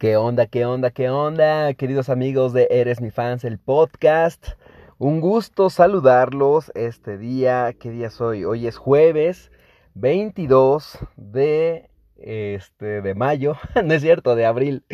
¿Qué 0.00 0.16
onda, 0.16 0.46
qué 0.46 0.64
onda, 0.64 0.90
qué 0.90 1.10
onda, 1.10 1.74
queridos 1.74 2.08
amigos 2.08 2.54
de 2.54 2.68
Eres 2.70 3.02
mi 3.02 3.10
fans, 3.10 3.44
el 3.44 3.58
podcast? 3.58 4.52
Un 4.96 5.20
gusto 5.20 5.68
saludarlos 5.68 6.72
este 6.74 7.18
día. 7.18 7.74
¿Qué 7.78 7.90
día 7.90 8.08
soy? 8.08 8.46
Hoy 8.46 8.66
es 8.66 8.78
jueves 8.78 9.52
22 9.92 11.00
de 11.18 11.90
este 12.16 13.02
de 13.02 13.14
mayo, 13.14 13.58
no 13.84 13.92
es 13.92 14.00
cierto, 14.00 14.36
de 14.36 14.46
abril. 14.46 14.84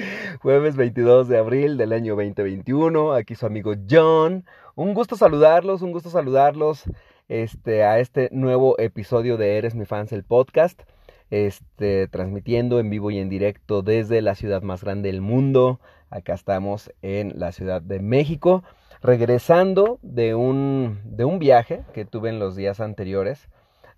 Jueves 0.42 0.74
22 0.74 1.28
de 1.28 1.38
abril 1.38 1.76
del 1.76 1.92
año 1.92 2.16
2021. 2.16 3.12
Aquí 3.12 3.36
su 3.36 3.46
amigo 3.46 3.74
John. 3.88 4.44
Un 4.74 4.92
gusto 4.92 5.14
saludarlos, 5.14 5.82
un 5.82 5.92
gusto 5.92 6.10
saludarlos 6.10 6.82
este 7.28 7.84
a 7.84 8.00
este 8.00 8.28
nuevo 8.32 8.76
episodio 8.80 9.36
de 9.36 9.56
Eres 9.56 9.76
mi 9.76 9.84
fans, 9.84 10.10
el 10.10 10.24
podcast 10.24 10.82
este, 11.30 12.08
transmitiendo 12.08 12.78
en 12.78 12.90
vivo 12.90 13.10
y 13.10 13.18
en 13.18 13.28
directo 13.28 13.82
desde 13.82 14.22
la 14.22 14.34
ciudad 14.34 14.62
más 14.62 14.82
grande 14.82 15.10
del 15.10 15.20
mundo. 15.20 15.80
Acá 16.10 16.34
estamos 16.34 16.92
en 17.02 17.38
la 17.38 17.52
Ciudad 17.52 17.82
de 17.82 18.00
México, 18.00 18.62
regresando 19.02 19.98
de 20.02 20.34
un, 20.34 21.00
de 21.04 21.24
un 21.24 21.38
viaje 21.38 21.82
que 21.92 22.04
tuve 22.04 22.28
en 22.28 22.38
los 22.38 22.54
días 22.54 22.80
anteriores 22.80 23.48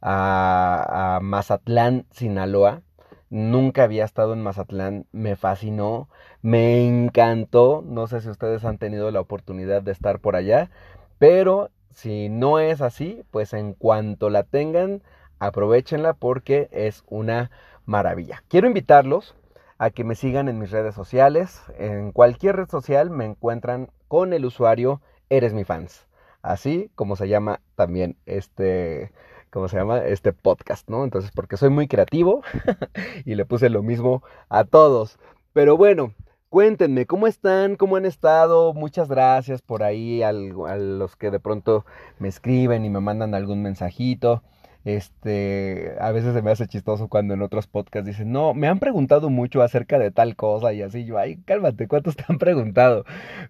a, 0.00 1.16
a 1.16 1.20
Mazatlán, 1.20 2.06
Sinaloa. 2.10 2.83
Nunca 3.30 3.84
había 3.84 4.06
estado 4.06 4.33
en 4.33 4.42
Mazatlán, 4.42 5.05
me 5.12 5.36
fascinó, 5.36 6.08
me 6.41 6.86
encantó. 6.86 7.84
No 7.86 8.06
sé 8.06 8.22
si 8.22 8.30
ustedes 8.30 8.64
han 8.64 8.78
tenido 8.78 9.10
la 9.10 9.20
oportunidad 9.20 9.83
de 9.83 9.92
estar 9.92 10.19
por 10.19 10.34
allá, 10.34 10.70
pero 11.19 11.69
si 11.92 12.28
no 12.28 12.58
es 12.58 12.80
así, 12.80 13.22
pues 13.30 13.52
en 13.52 13.74
cuanto 13.74 14.30
la 14.30 14.45
tengan, 14.45 15.02
aprovechenla 15.38 16.15
porque 16.15 16.69
es 16.73 17.05
una 17.06 17.51
maravilla. 17.87 18.42
Quiero 18.48 18.66
invitarlos 18.66 19.34
a 19.78 19.91
que 19.91 20.05
me 20.05 20.14
sigan 20.14 20.48
en 20.48 20.59
mis 20.59 20.70
redes 20.70 20.95
sociales. 20.95 21.62
En 21.78 22.12
cualquier 22.12 22.56
red 22.56 22.69
social 22.69 23.11
me 23.11 23.24
encuentran 23.24 23.91
con 24.08 24.33
el 24.33 24.45
usuario 24.45 25.00
Eres 25.30 25.53
mi 25.53 25.64
fans. 25.64 26.06
Así 26.42 26.91
como 26.95 27.17
se 27.17 27.28
llama 27.28 27.61
también 27.75 28.17
este, 28.25 29.12
¿cómo 29.50 29.69
se 29.69 29.77
llama? 29.77 29.98
Este 29.98 30.33
podcast, 30.33 30.89
¿no? 30.89 31.05
Entonces, 31.05 31.30
porque 31.34 31.56
soy 31.56 31.69
muy 31.69 31.89
creativo 31.89 32.42
y 33.25 33.34
le 33.34 33.45
puse 33.45 33.69
lo 33.69 33.83
mismo 33.83 34.23
a 34.48 34.64
todos. 34.64 35.19
Pero 35.52 35.77
bueno, 35.77 36.14
cuéntenme, 36.48 37.06
¿cómo 37.06 37.27
están? 37.27 37.77
¿Cómo 37.77 37.97
han 37.97 38.06
estado? 38.06 38.73
Muchas 38.73 39.08
gracias 39.08 39.61
por 39.61 39.83
ahí 39.83 40.23
a 40.23 40.33
los 40.33 41.17
que 41.17 41.30
de 41.30 41.41
pronto 41.41 41.84
me 42.19 42.28
escriben 42.28 42.84
y 42.84 42.91
me 42.91 43.00
mandan 43.00 43.34
algún 43.34 43.62
mensajito. 43.62 44.42
Este, 44.89 45.92
a 46.00 46.12
veces 46.12 46.33
se 46.33 46.41
me 46.41 46.50
hace 46.50 46.67
chistoso 46.67 47.08
cuando 47.08 47.34
en 47.34 47.42
otros 47.42 47.67
podcasts 47.67 48.06
dicen, 48.06 48.33
no, 48.33 48.55
me 48.55 48.69
han 48.69 48.78
preguntado 48.78 49.28
mucho 49.28 49.61
acerca 49.61 49.98
de 49.98 50.11
tal 50.11 50.34
cosa 50.34 50.72
y 50.72 50.80
así 50.80 51.05
yo, 51.05 51.19
ay, 51.19 51.36
cálmate, 51.45 51.86
¿cuántos 51.86 52.17
te 52.17 52.25
han 52.27 52.39
preguntado? 52.39 53.05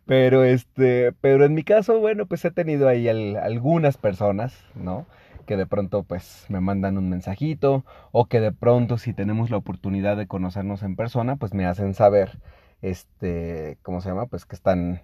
Pero 0.04 0.42
este, 0.42 1.12
pero 1.20 1.44
en 1.44 1.54
mi 1.54 1.62
caso, 1.62 2.00
bueno, 2.00 2.26
pues 2.26 2.44
he 2.44 2.50
tenido 2.50 2.88
ahí 2.88 3.08
algunas 3.08 3.96
personas, 3.98 4.52
¿no? 4.74 5.06
que 5.46 5.56
de 5.56 5.66
pronto 5.66 6.02
pues 6.02 6.44
me 6.48 6.60
mandan 6.60 6.98
un 6.98 7.08
mensajito 7.08 7.84
o 8.10 8.26
que 8.26 8.40
de 8.40 8.50
pronto 8.50 8.98
si 8.98 9.14
tenemos 9.14 9.48
la 9.48 9.58
oportunidad 9.58 10.16
de 10.16 10.26
conocernos 10.26 10.82
en 10.82 10.96
persona 10.96 11.36
pues 11.36 11.54
me 11.54 11.64
hacen 11.66 11.94
saber 11.94 12.38
este 12.82 13.78
cómo 13.82 14.02
se 14.02 14.10
llama 14.10 14.26
pues 14.26 14.44
que 14.44 14.54
están 14.56 15.02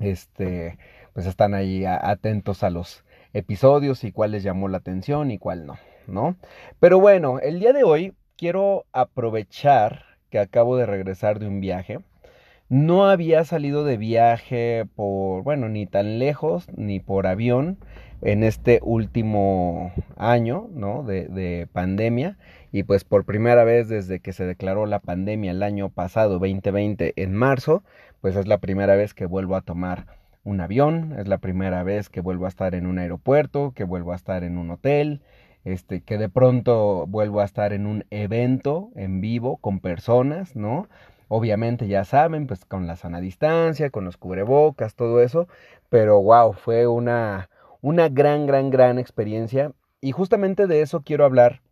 este 0.00 0.76
pues 1.12 1.26
están 1.26 1.54
ahí 1.54 1.84
atentos 1.84 2.64
a 2.64 2.70
los 2.70 3.04
episodios 3.34 4.04
y 4.04 4.12
cuál 4.12 4.30
les 4.30 4.42
llamó 4.42 4.68
la 4.68 4.78
atención 4.78 5.30
y 5.30 5.38
cuál 5.38 5.66
no, 5.66 5.76
¿no? 6.06 6.36
Pero 6.80 7.00
bueno, 7.00 7.40
el 7.40 7.60
día 7.60 7.72
de 7.72 7.84
hoy 7.84 8.14
quiero 8.36 8.86
aprovechar 8.92 10.04
que 10.30 10.38
acabo 10.38 10.76
de 10.76 10.86
regresar 10.86 11.38
de 11.38 11.48
un 11.48 11.60
viaje. 11.60 11.98
No 12.68 13.06
había 13.06 13.44
salido 13.44 13.84
de 13.84 13.98
viaje 13.98 14.86
por, 14.96 15.42
bueno, 15.42 15.68
ni 15.68 15.86
tan 15.86 16.18
lejos, 16.18 16.66
ni 16.76 16.98
por 16.98 17.26
avión 17.26 17.78
en 18.22 18.42
este 18.42 18.80
último 18.82 19.92
año, 20.16 20.68
¿no? 20.72 21.02
De, 21.02 21.28
de, 21.28 21.68
pandemia. 21.70 22.38
Y 22.72 22.84
pues 22.84 23.04
por 23.04 23.24
primera 23.24 23.64
vez 23.64 23.88
desde 23.88 24.20
que 24.20 24.32
se 24.32 24.46
declaró 24.46 24.86
la 24.86 24.98
pandemia 24.98 25.50
el 25.50 25.62
año 25.62 25.90
pasado, 25.90 26.38
2020, 26.38 27.12
en 27.16 27.34
marzo, 27.34 27.84
pues 28.20 28.34
es 28.34 28.48
la 28.48 28.58
primera 28.58 28.96
vez 28.96 29.14
que 29.14 29.26
vuelvo 29.26 29.56
a 29.56 29.60
tomar 29.60 30.06
un 30.44 30.60
avión, 30.60 31.16
es 31.18 31.26
la 31.26 31.38
primera 31.38 31.82
vez 31.82 32.10
que 32.10 32.20
vuelvo 32.20 32.44
a 32.44 32.48
estar 32.48 32.74
en 32.74 32.86
un 32.86 32.98
aeropuerto, 32.98 33.72
que 33.74 33.84
vuelvo 33.84 34.12
a 34.12 34.16
estar 34.16 34.44
en 34.44 34.58
un 34.58 34.70
hotel, 34.70 35.22
este, 35.64 36.02
que 36.02 36.18
de 36.18 36.28
pronto 36.28 37.06
vuelvo 37.06 37.40
a 37.40 37.44
estar 37.44 37.72
en 37.72 37.86
un 37.86 38.04
evento 38.10 38.90
en 38.94 39.20
vivo 39.20 39.56
con 39.56 39.80
personas, 39.80 40.54
¿no? 40.54 40.88
Obviamente 41.28 41.88
ya 41.88 42.04
saben, 42.04 42.46
pues 42.46 42.66
con 42.66 42.86
la 42.86 42.96
sana 42.96 43.20
distancia, 43.20 43.90
con 43.90 44.04
los 44.04 44.18
cubrebocas, 44.18 44.94
todo 44.94 45.22
eso, 45.22 45.48
pero 45.88 46.22
wow, 46.22 46.52
fue 46.52 46.86
una, 46.86 47.48
una 47.80 48.08
gran, 48.10 48.46
gran, 48.46 48.70
gran 48.70 48.98
experiencia 48.98 49.72
y 50.02 50.12
justamente 50.12 50.66
de 50.66 50.82
eso 50.82 51.02
quiero 51.02 51.24
hablar 51.24 51.62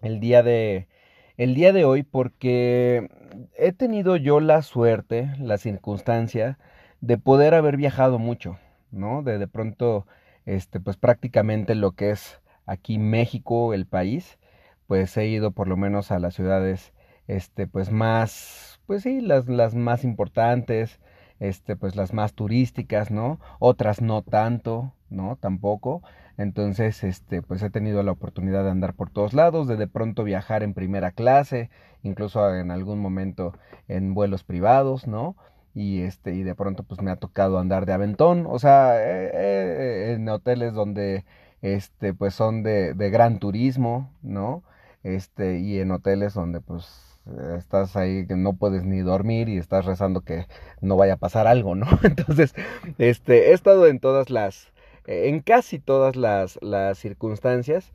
el 0.00 0.20
día 0.20 0.42
de, 0.42 0.88
el 1.36 1.54
día 1.54 1.72
de 1.74 1.84
hoy 1.84 2.02
porque 2.02 3.08
he 3.56 3.72
tenido 3.72 4.16
yo 4.16 4.40
la 4.40 4.62
suerte, 4.62 5.30
la 5.38 5.58
circunstancia, 5.58 6.58
de 7.00 7.18
poder 7.18 7.54
haber 7.54 7.76
viajado 7.76 8.18
mucho, 8.18 8.58
¿no? 8.90 9.22
De 9.22 9.38
de 9.38 9.48
pronto, 9.48 10.06
este, 10.46 10.80
pues 10.80 10.96
prácticamente 10.96 11.74
lo 11.74 11.92
que 11.92 12.10
es 12.10 12.40
aquí 12.66 12.98
México, 12.98 13.74
el 13.74 13.86
país, 13.86 14.38
pues 14.86 15.16
he 15.16 15.26
ido 15.26 15.52
por 15.52 15.68
lo 15.68 15.76
menos 15.76 16.10
a 16.10 16.18
las 16.18 16.34
ciudades, 16.34 16.92
este, 17.26 17.66
pues 17.66 17.90
más, 17.90 18.80
pues 18.86 19.02
sí, 19.02 19.20
las, 19.20 19.48
las 19.48 19.74
más 19.74 20.04
importantes, 20.04 21.00
este, 21.40 21.76
pues 21.76 21.94
las 21.96 22.12
más 22.12 22.34
turísticas, 22.34 23.10
¿no? 23.10 23.38
Otras 23.58 24.00
no 24.02 24.22
tanto, 24.22 24.92
¿no? 25.10 25.36
Tampoco. 25.36 26.02
Entonces, 26.36 27.04
este, 27.04 27.42
pues 27.42 27.62
he 27.62 27.70
tenido 27.70 28.02
la 28.02 28.12
oportunidad 28.12 28.64
de 28.64 28.70
andar 28.70 28.94
por 28.94 29.10
todos 29.10 29.34
lados, 29.34 29.66
de 29.68 29.76
de 29.76 29.88
pronto 29.88 30.24
viajar 30.24 30.62
en 30.62 30.74
primera 30.74 31.10
clase, 31.10 31.70
incluso 32.02 32.54
en 32.54 32.70
algún 32.70 33.00
momento 33.00 33.54
en 33.88 34.14
vuelos 34.14 34.44
privados, 34.44 35.06
¿no? 35.06 35.36
Y 35.78 36.02
este 36.02 36.34
y 36.34 36.42
de 36.42 36.56
pronto 36.56 36.82
pues 36.82 37.00
me 37.02 37.12
ha 37.12 37.16
tocado 37.16 37.58
andar 37.58 37.86
de 37.86 37.92
aventón 37.92 38.46
o 38.48 38.58
sea 38.58 39.00
eh, 39.00 39.30
eh, 39.32 40.12
en 40.14 40.28
hoteles 40.28 40.74
donde 40.74 41.24
este 41.62 42.14
pues 42.14 42.34
son 42.34 42.64
de, 42.64 42.94
de 42.94 43.10
gran 43.10 43.38
turismo 43.38 44.10
no 44.22 44.64
este 45.04 45.60
y 45.60 45.78
en 45.78 45.92
hoteles 45.92 46.34
donde 46.34 46.60
pues 46.60 47.16
estás 47.56 47.94
ahí 47.94 48.26
que 48.26 48.34
no 48.34 48.54
puedes 48.54 48.84
ni 48.84 49.00
dormir 49.00 49.48
y 49.48 49.58
estás 49.58 49.84
rezando 49.84 50.22
que 50.22 50.46
no 50.80 50.96
vaya 50.96 51.14
a 51.14 51.18
pasar 51.18 51.46
algo 51.46 51.76
no 51.76 51.86
entonces 52.02 52.54
este 52.98 53.50
he 53.50 53.52
estado 53.52 53.86
en 53.86 54.00
todas 54.00 54.30
las 54.30 54.72
en 55.06 55.40
casi 55.40 55.78
todas 55.78 56.16
las 56.16 56.58
las 56.60 56.98
circunstancias 56.98 57.92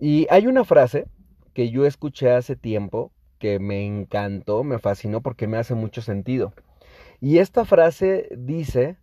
y 0.00 0.26
hay 0.30 0.46
una 0.46 0.64
frase 0.64 1.06
que 1.52 1.68
yo 1.70 1.84
escuché 1.84 2.30
hace 2.32 2.56
tiempo 2.56 3.12
que 3.38 3.58
me 3.58 3.84
encantó 3.84 4.64
me 4.64 4.78
fascinó 4.78 5.20
porque 5.20 5.46
me 5.46 5.58
hace 5.58 5.74
mucho 5.74 6.00
sentido 6.00 6.54
y 7.20 7.38
esta 7.38 7.64
frase 7.64 8.28
dice 8.36 8.96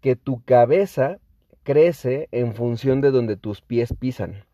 que 0.00 0.16
tu 0.16 0.42
cabeza 0.44 1.18
crece 1.62 2.28
en 2.30 2.54
función 2.54 3.00
de 3.00 3.10
donde 3.10 3.36
tus 3.36 3.62
pies 3.62 3.94
pisan. 3.98 4.44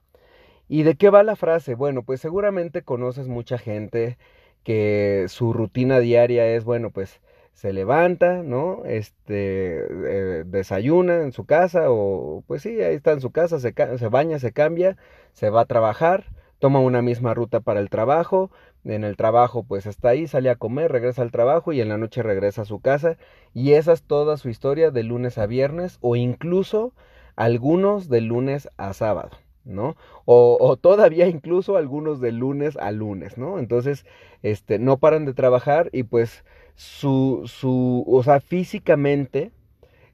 ¿Y 0.69 0.85
de 0.85 0.95
qué 0.95 1.11
va 1.11 1.25
la 1.25 1.37
frase? 1.37 1.75
Bueno, 1.75 2.05
pues 2.05 2.21
seguramente 2.21 2.83
conoces 2.83 3.27
mucha 3.27 3.59
gente 3.59 4.19
que 4.63 5.27
su 5.29 5.53
rutina 5.53 5.99
diaria 5.99 6.47
es, 6.47 6.65
bueno, 6.65 6.91
pues 6.91 7.21
se 7.55 7.73
levanta, 7.73 8.43
¿no? 8.43 8.85
Este, 8.87 9.81
eh, 9.81 10.45
desayuna 10.47 11.23
en 11.23 11.33
su 11.33 11.45
casa 11.45 11.91
o 11.91 12.45
pues 12.47 12.63
sí, 12.63 12.81
ahí 12.81 12.95
está 12.95 13.13
en 13.13 13.21
su 13.21 13.33
casa, 13.33 13.59
se, 13.59 13.75
se 13.99 14.09
baña, 14.09 14.39
se 14.39 14.53
cambia, 14.53 14.97
se 15.33 15.51
va 15.51 15.63
a 15.63 15.67
trabajar, 15.67 16.27
toma 16.61 16.79
una 16.79 17.03
misma 17.03 17.35
ruta 17.35 17.59
para 17.59 17.81
el 17.81 17.91
trabajo, 17.91 18.51
en 18.85 19.03
el 19.03 19.17
trabajo 19.17 19.65
pues 19.65 19.87
está 19.87 20.11
ahí, 20.11 20.29
sale 20.29 20.51
a 20.51 20.57
comer, 20.57 20.93
regresa 20.93 21.23
al 21.23 21.33
trabajo 21.33 21.73
y 21.73 21.81
en 21.81 21.89
la 21.89 21.99
noche 21.99 22.23
regresa 22.23 22.63
a 22.63 22.67
su 22.67 22.81
casa 22.81 23.17
y 23.53 23.73
esa 23.73 23.93
es 23.93 24.05
toda 24.05 24.37
su 24.37 24.49
historia 24.49 24.91
de 24.93 25.03
lunes 25.03 25.39
a 25.39 25.47
viernes 25.47 25.99
o 26.01 26.15
incluso 26.17 26.93
algunos 27.35 28.09
de 28.09 28.21
lunes 28.21 28.69
a 28.77 28.93
sábado. 28.93 29.31
¿no? 29.65 29.97
O, 30.25 30.57
o, 30.59 30.77
todavía 30.77 31.27
incluso 31.27 31.77
algunos 31.77 32.21
de 32.21 32.33
lunes 32.33 32.77
a 32.79 32.93
lunes, 32.93 33.37
¿no? 33.37 33.59
Entonces, 33.59 34.07
este, 34.43 34.79
no 34.79 34.97
paran 34.97 35.27
de 35.27 35.35
trabajar 35.35 35.91
y 35.93 36.05
pues 36.05 36.45
su, 36.77 37.43
su, 37.45 38.05
o 38.09 38.23
sea, 38.23 38.41
físicamente 38.41 39.53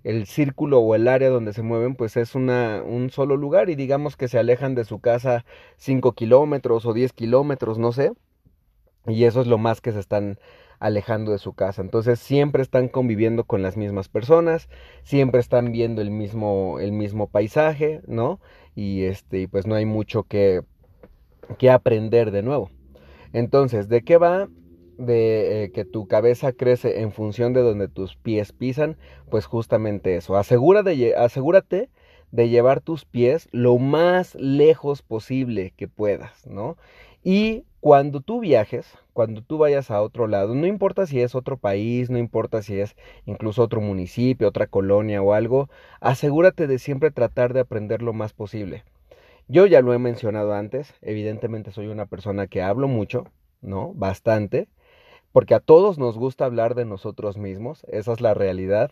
el 0.07 0.27
círculo 0.27 0.79
o 0.79 0.95
el 0.95 1.09
área 1.09 1.31
donde 1.31 1.53
se 1.53 1.63
mueven 1.63 1.97
pues 1.97 2.17
es 2.17 2.37
una, 2.37 2.81
un 2.85 3.11
solo 3.11 3.37
lugar 3.37 3.71
y 3.71 3.75
digamos 3.75 4.17
que 4.17 4.29
se 4.29 4.39
alejan 4.39 4.77
de 4.77 4.85
su 4.85 5.01
casa 5.01 5.45
5 5.79 6.13
kilómetros 6.13 6.87
o 6.87 6.93
10 6.93 7.13
kilómetros, 7.13 7.81
no 7.81 7.91
sé, 7.91 8.13
y 9.09 9.25
eso 9.25 9.41
es 9.41 9.49
lo 9.49 9.59
más 9.59 9.81
que 9.81 9.91
se 9.91 9.99
están 9.99 10.39
alejando 10.79 11.33
de 11.33 11.39
su 11.39 11.55
casa. 11.55 11.83
Entonces 11.83 12.21
siempre 12.21 12.63
están 12.63 12.87
conviviendo 12.87 13.43
con 13.43 13.63
las 13.63 13.77
mismas 13.77 14.09
personas, 14.09 14.69
siempre 15.03 15.41
están 15.41 15.73
viendo 15.73 16.03
el 16.03 16.13
mismo, 16.13 16.79
el 16.79 16.93
mismo 16.93 17.27
paisaje, 17.27 18.01
¿no? 18.07 18.39
Y 18.77 19.05
este, 19.07 19.49
pues 19.49 19.67
no 19.67 19.75
hay 19.75 19.87
mucho 19.87 20.23
que, 20.23 20.63
que 21.59 21.69
aprender 21.69 22.31
de 22.31 22.43
nuevo. 22.45 22.71
Entonces, 23.33 23.89
¿de 23.89 24.03
qué 24.03 24.19
va 24.19 24.49
de 24.99 25.65
eh, 25.65 25.73
que 25.73 25.85
tu 25.85 26.07
cabeza 26.07 26.53
crece 26.53 27.01
en 27.01 27.13
función 27.13 27.53
de 27.53 27.63
donde 27.63 27.89
tus 27.89 28.17
pies 28.17 28.53
pisan, 28.53 28.97
pues 29.31 29.47
justamente 29.47 30.17
eso. 30.17 30.37
Asegúrate 30.37 31.89
de 32.33 32.49
llevar 32.49 32.81
tus 32.81 33.05
pies 33.05 33.49
lo 33.53 33.79
más 33.79 34.35
lejos 34.35 35.03
posible 35.03 35.73
que 35.77 35.89
puedas, 35.89 36.47
¿no? 36.47 36.77
Y 37.23 37.65
cuando 37.81 38.21
tú 38.21 38.41
viajes, 38.41 38.87
cuando 39.13 39.43
tú 39.43 39.59
vayas 39.59 39.91
a 39.91 40.03
otro 40.03 40.27
lado, 40.27 40.55
no 40.55 40.67
importa 40.67 41.07
si 41.07 41.21
es 41.21 41.35
otro 41.35 41.57
país, 41.57 42.11
no 42.11 42.19
importa 42.19 42.63
si 42.63 42.79
es 42.81 42.97
incluso 43.27 43.63
otro 43.63 43.81
municipio, 43.81 44.49
otra 44.49 44.67
colonia 44.67 45.23
o 45.23 45.33
algo, 45.33 45.69
asegúrate 46.01 46.67
de 46.67 46.79
siempre 46.79 47.11
tratar 47.11 47.53
de 47.53 47.61
aprender 47.61 48.03
lo 48.03 48.13
más 48.13 48.33
posible. 48.33 48.85
Yo 49.49 49.67
ya 49.67 49.81
lo 49.81 49.93
he 49.93 49.99
mencionado 49.99 50.55
antes, 50.55 50.95
evidentemente 51.03 51.71
soy 51.71 51.87
una 51.87 52.07
persona 52.07 52.49
que 52.49 52.63
hablo 52.63 52.89
mucho, 52.89 53.25
¿no? 53.61 53.95
Bastante, 53.95 54.69
porque 55.37 55.55
a 55.55 55.61
todos 55.61 55.99
nos 55.99 56.17
gusta 56.17 56.47
hablar 56.47 56.75
de 56.75 56.87
nosotros 56.87 57.37
mismos, 57.37 57.85
esa 57.89 58.15
es 58.15 58.23
la 58.23 58.33
realidad, 58.33 58.91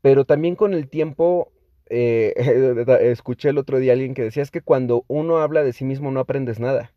pero 0.00 0.24
también 0.24 0.56
con 0.56 0.72
el 0.72 0.88
tiempo 0.88 1.52
eh, 1.90 2.32
escuché 3.02 3.50
el 3.50 3.58
otro 3.58 3.78
día 3.78 3.92
a 3.92 3.96
alguien 3.96 4.14
que 4.14 4.22
decía 4.22 4.42
es 4.42 4.50
que 4.50 4.62
cuando 4.62 5.04
uno 5.06 5.36
habla 5.36 5.62
de 5.62 5.74
sí 5.74 5.84
mismo 5.84 6.10
no 6.10 6.20
aprendes 6.20 6.58
nada, 6.60 6.92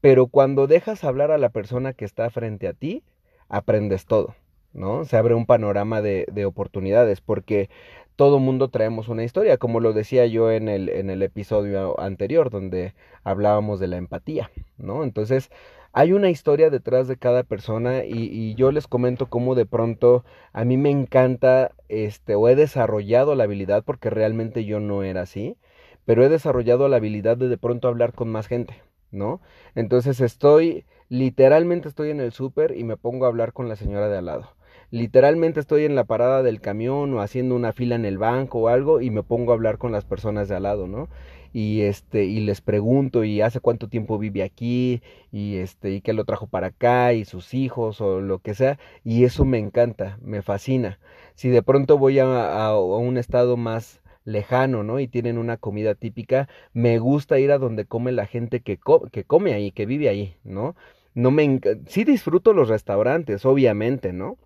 pero 0.00 0.26
cuando 0.28 0.66
dejas 0.66 1.04
hablar 1.04 1.32
a 1.32 1.36
la 1.36 1.50
persona 1.50 1.92
que 1.92 2.06
está 2.06 2.30
frente 2.30 2.66
a 2.66 2.72
ti, 2.72 3.02
aprendes 3.50 4.06
todo, 4.06 4.34
¿no? 4.72 5.04
Se 5.04 5.18
abre 5.18 5.34
un 5.34 5.44
panorama 5.44 6.00
de, 6.00 6.24
de 6.32 6.46
oportunidades, 6.46 7.20
porque 7.20 7.68
todo 8.16 8.38
mundo 8.38 8.68
traemos 8.68 9.08
una 9.08 9.24
historia, 9.24 9.58
como 9.58 9.80
lo 9.80 9.92
decía 9.92 10.24
yo 10.24 10.50
en 10.50 10.70
el, 10.70 10.88
en 10.88 11.10
el 11.10 11.22
episodio 11.22 12.00
anterior, 12.00 12.48
donde 12.48 12.94
hablábamos 13.22 13.80
de 13.80 13.88
la 13.88 13.98
empatía, 13.98 14.50
¿no? 14.78 15.04
Entonces, 15.04 15.50
hay 15.94 16.12
una 16.12 16.28
historia 16.28 16.70
detrás 16.70 17.06
de 17.06 17.16
cada 17.16 17.44
persona 17.44 18.04
y, 18.04 18.54
yo 18.56 18.72
les 18.72 18.88
comento 18.88 19.26
cómo 19.26 19.54
de 19.54 19.64
pronto 19.64 20.24
a 20.52 20.64
mí 20.64 20.76
me 20.76 20.90
encanta, 20.90 21.70
este, 21.88 22.34
o 22.34 22.48
he 22.48 22.56
desarrollado 22.56 23.36
la 23.36 23.44
habilidad, 23.44 23.84
porque 23.84 24.10
realmente 24.10 24.64
yo 24.64 24.80
no 24.80 25.04
era 25.04 25.22
así, 25.22 25.56
pero 26.04 26.24
he 26.24 26.28
desarrollado 26.28 26.88
la 26.88 26.96
habilidad 26.96 27.36
de 27.36 27.48
de 27.48 27.58
pronto 27.58 27.86
hablar 27.86 28.12
con 28.12 28.28
más 28.28 28.48
gente, 28.48 28.82
¿no? 29.12 29.40
Entonces 29.76 30.20
estoy, 30.20 30.84
literalmente 31.08 31.88
estoy 31.88 32.10
en 32.10 32.20
el 32.20 32.32
súper 32.32 32.76
y 32.76 32.82
me 32.82 32.96
pongo 32.96 33.26
a 33.26 33.28
hablar 33.28 33.52
con 33.52 33.68
la 33.68 33.76
señora 33.76 34.08
de 34.08 34.18
al 34.18 34.26
lado. 34.26 34.48
Literalmente 34.90 35.60
estoy 35.60 35.84
en 35.84 35.94
la 35.94 36.04
parada 36.04 36.42
del 36.42 36.60
camión 36.60 37.14
o 37.14 37.20
haciendo 37.20 37.54
una 37.54 37.72
fila 37.72 37.94
en 37.94 38.04
el 38.04 38.18
banco 38.18 38.60
o 38.60 38.68
algo 38.68 39.00
y 39.00 39.10
me 39.10 39.22
pongo 39.22 39.52
a 39.52 39.54
hablar 39.54 39.78
con 39.78 39.92
las 39.92 40.04
personas 40.04 40.48
de 40.48 40.56
al 40.56 40.64
lado, 40.64 40.88
¿no? 40.88 41.08
Y 41.54 41.82
este 41.82 42.24
y 42.24 42.40
les 42.40 42.60
pregunto 42.60 43.22
y 43.24 43.40
hace 43.40 43.60
cuánto 43.60 43.88
tiempo 43.88 44.18
vive 44.18 44.42
aquí 44.42 45.02
y 45.30 45.56
este 45.58 45.92
y 45.92 46.00
qué 46.00 46.12
lo 46.12 46.24
trajo 46.24 46.48
para 46.48 46.66
acá 46.68 47.12
y 47.14 47.24
sus 47.24 47.54
hijos 47.54 48.00
o 48.00 48.20
lo 48.20 48.40
que 48.40 48.54
sea 48.54 48.78
y 49.04 49.24
eso 49.24 49.44
me 49.44 49.58
encanta, 49.58 50.18
me 50.20 50.42
fascina. 50.42 50.98
Si 51.34 51.48
de 51.48 51.62
pronto 51.62 51.96
voy 51.96 52.18
a, 52.18 52.66
a, 52.66 52.78
un 52.78 53.18
estado 53.18 53.56
más 53.56 54.02
lejano, 54.24 54.82
¿no? 54.82 54.98
Y 55.00 55.08
tienen 55.08 55.38
una 55.38 55.56
comida 55.56 55.94
típica, 55.94 56.48
me 56.72 56.98
gusta 56.98 57.38
ir 57.38 57.52
a 57.52 57.58
donde 57.58 57.86
come 57.86 58.10
la 58.12 58.26
gente 58.26 58.60
que, 58.60 58.78
que 59.12 59.24
come 59.24 59.54
ahí, 59.54 59.70
que 59.72 59.86
vive 59.86 60.08
ahí, 60.08 60.36
¿no? 60.44 60.74
No 61.14 61.30
me 61.30 61.60
sí 61.86 62.04
disfruto 62.04 62.52
los 62.52 62.68
restaurantes, 62.68 63.44
obviamente, 63.44 64.12
¿no? 64.12 64.38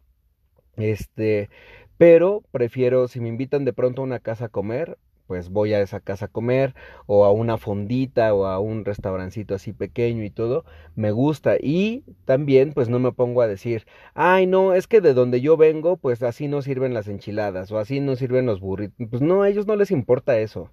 Este, 0.77 1.49
pero 1.97 2.43
prefiero 2.53 3.09
si 3.09 3.21
me 3.21 3.29
invitan 3.29 3.65
de 3.65 3.73
pronto 3.73 4.03
a 4.03 4.05
una 4.05 4.21
casa 4.21 4.47
a 4.47 4.49
comer, 4.49 4.99
pues 5.29 5.51
voy 5.51 5.75
a 5.75 5.81
esa 5.83 6.01
casa 6.01 6.25
a 6.25 6.29
comer 6.29 6.75
o 7.07 7.25
a 7.27 7.31
una 7.31 7.59
fondita 7.59 8.35
o 8.35 8.47
a 8.47 8.59
un 8.59 8.85
restaurancito 8.87 9.55
así 9.55 9.73
pequeño 9.75 10.25
y 10.25 10.31
todo, 10.31 10.65
me 10.97 11.13
gusta 11.13 11.57
y 11.61 12.03
también 12.25 12.73
pues 12.73 12.89
no 12.89 12.99
me 12.99 13.13
pongo 13.13 13.43
a 13.43 13.47
decir, 13.47 13.87
ay 14.15 14.47
no, 14.47 14.73
es 14.75 14.89
que 14.89 15.03
de 15.03 15.13
donde 15.15 15.43
yo 15.43 15.57
vengo 15.59 15.99
pues 15.99 16.23
así 16.23 16.49
no 16.49 16.63
sirven 16.63 16.95
las 16.95 17.09
enchiladas 17.09 17.71
o 17.71 17.79
así 17.79 18.01
no 18.01 18.17
sirven 18.17 18.47
los 18.47 18.61
burritos, 18.61 19.07
pues 19.11 19.23
no, 19.23 19.43
a 19.43 19.51
ellos 19.51 19.67
no 19.67 19.77
les 19.77 19.91
importa 19.91 20.39
eso, 20.39 20.71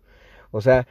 o 0.52 0.62
sea, 0.62 0.88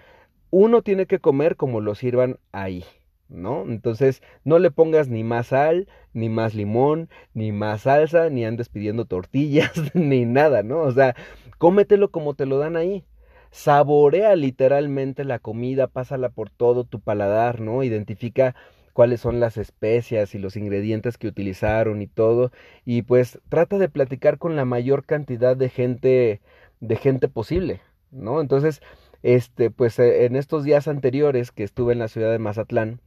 uno 0.50 0.82
tiene 0.82 1.06
que 1.06 1.18
comer 1.18 1.56
como 1.56 1.80
lo 1.80 1.94
sirvan 1.94 2.38
ahí. 2.52 2.84
¿no? 3.30 3.64
Entonces, 3.64 4.22
no 4.44 4.58
le 4.58 4.70
pongas 4.70 5.08
ni 5.08 5.24
más 5.24 5.48
sal, 5.48 5.88
ni 6.12 6.28
más 6.28 6.54
limón, 6.54 7.08
ni 7.32 7.52
más 7.52 7.82
salsa, 7.82 8.28
ni 8.28 8.44
andes 8.44 8.68
pidiendo 8.68 9.06
tortillas, 9.06 9.72
ni 9.94 10.26
nada, 10.26 10.62
¿no? 10.62 10.80
O 10.80 10.92
sea, 10.92 11.16
cómetelo 11.58 12.10
como 12.10 12.34
te 12.34 12.46
lo 12.46 12.58
dan 12.58 12.76
ahí 12.76 13.04
saborea 13.54 14.34
literalmente 14.34 15.22
la 15.24 15.38
comida, 15.38 15.86
pásala 15.86 16.28
por 16.28 16.50
todo 16.50 16.82
tu 16.82 16.98
paladar, 16.98 17.60
¿no? 17.60 17.84
Identifica 17.84 18.56
cuáles 18.92 19.20
son 19.20 19.38
las 19.38 19.56
especias 19.58 20.34
y 20.34 20.38
los 20.38 20.56
ingredientes 20.56 21.18
que 21.18 21.28
utilizaron 21.28 22.02
y 22.02 22.08
todo 22.08 22.50
y 22.84 23.02
pues 23.02 23.38
trata 23.48 23.78
de 23.78 23.88
platicar 23.88 24.38
con 24.38 24.56
la 24.56 24.64
mayor 24.64 25.04
cantidad 25.04 25.56
de 25.56 25.68
gente 25.68 26.40
de 26.80 26.96
gente 26.96 27.28
posible, 27.28 27.80
¿no? 28.10 28.40
Entonces, 28.40 28.82
este 29.22 29.70
pues 29.70 30.00
eh, 30.00 30.24
en 30.24 30.34
estos 30.34 30.64
días 30.64 30.88
anteriores 30.88 31.52
que 31.52 31.62
estuve 31.62 31.92
en 31.92 32.00
la 32.00 32.08
ciudad 32.08 32.32
de 32.32 32.40
Mazatlán, 32.40 33.00